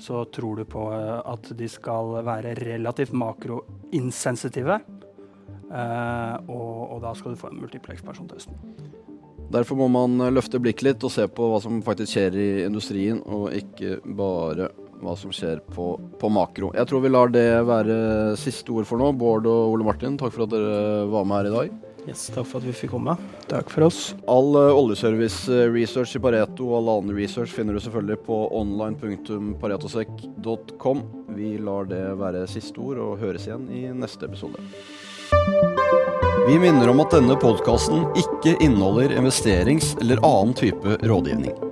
så 0.00 0.24
tror 0.32 0.62
du 0.62 0.64
på 0.64 0.86
eh, 0.96 1.18
at 1.28 1.52
de 1.58 1.68
skal 1.68 2.24
være 2.24 2.54
relativt 2.56 3.12
makroinsensitive. 3.12 4.80
Eh, 5.72 6.34
og, 6.48 6.72
og, 6.88 6.98
da 7.04 7.12
skal 7.20 7.34
du 7.34 7.40
få 7.40 7.52
en 7.52 7.60
multiplex-person 7.60 8.32
til 8.32 8.40
høsten. 8.40 8.88
Derfor 9.52 9.76
må 9.76 9.90
man 9.92 10.16
løfte 10.32 10.56
blikket 10.56 10.86
litt 10.86 11.04
og 11.04 11.12
se 11.12 11.26
på 11.28 11.52
hva 11.52 11.60
som 11.60 11.82
faktisk 11.84 12.14
skjer 12.14 12.40
i 12.40 12.50
industrien, 12.64 13.20
og 13.28 13.52
ikke 13.52 13.98
bare 14.16 14.72
hva 15.02 15.14
som 15.18 15.30
skjer 15.34 15.58
på, 15.74 15.86
på, 16.20 16.26
makro. 16.32 16.70
Jeg 16.76 16.86
tror 16.88 17.00
vi 17.04 17.12
lar 17.12 17.28
det 17.34 17.48
være 17.68 17.96
siste 18.40 18.72
ord 18.74 18.86
for 18.88 18.96
nå. 19.00 19.06
Bård 19.18 19.44
og 19.50 19.74
Ole 19.74 19.84
Martin, 19.86 20.18
takk 20.20 20.32
for 20.34 20.42
at 20.46 20.52
dere 20.54 21.08
var 21.12 21.24
med 21.26 21.36
her 21.40 21.48
i 21.50 21.56
dag. 21.56 21.68
Yes, 22.02 22.24
takk 22.34 22.48
for 22.50 22.58
at 22.58 22.66
vi 22.66 22.72
fikk 22.74 22.90
komme. 22.96 23.12
Takk 23.50 23.68
for 23.70 23.82
oss. 23.86 23.98
All 24.30 24.56
uh, 24.58 24.74
oljeservice-research 24.74 26.16
i 26.18 26.20
Pareto 26.22 26.64
og 26.66 26.74
all 26.80 26.88
annen 26.96 27.14
research 27.14 27.50
finner 27.54 27.72
du 27.76 27.80
selvfølgelig 27.84 28.18
på 28.26 28.36
online.paretosec.com. 28.58 30.98
Vi 31.36 31.50
lar 31.62 31.84
det 31.90 32.04
være 32.18 32.50
siste 32.50 32.78
ord 32.82 32.98
og 33.04 33.18
høres 33.22 33.46
igjen 33.46 33.64
i 33.70 33.82
neste 33.94 34.26
episode. 34.26 34.58
Vi 36.48 36.58
minner 36.58 36.88
om 36.90 37.00
at 37.04 37.14
denne 37.14 37.36
podkasten 37.38 38.02
ikke 38.18 38.58
inneholder 38.58 39.14
investerings- 39.14 39.94
eller 40.02 40.18
annen 40.26 40.54
type 40.58 40.98
rådgivning. 41.06 41.71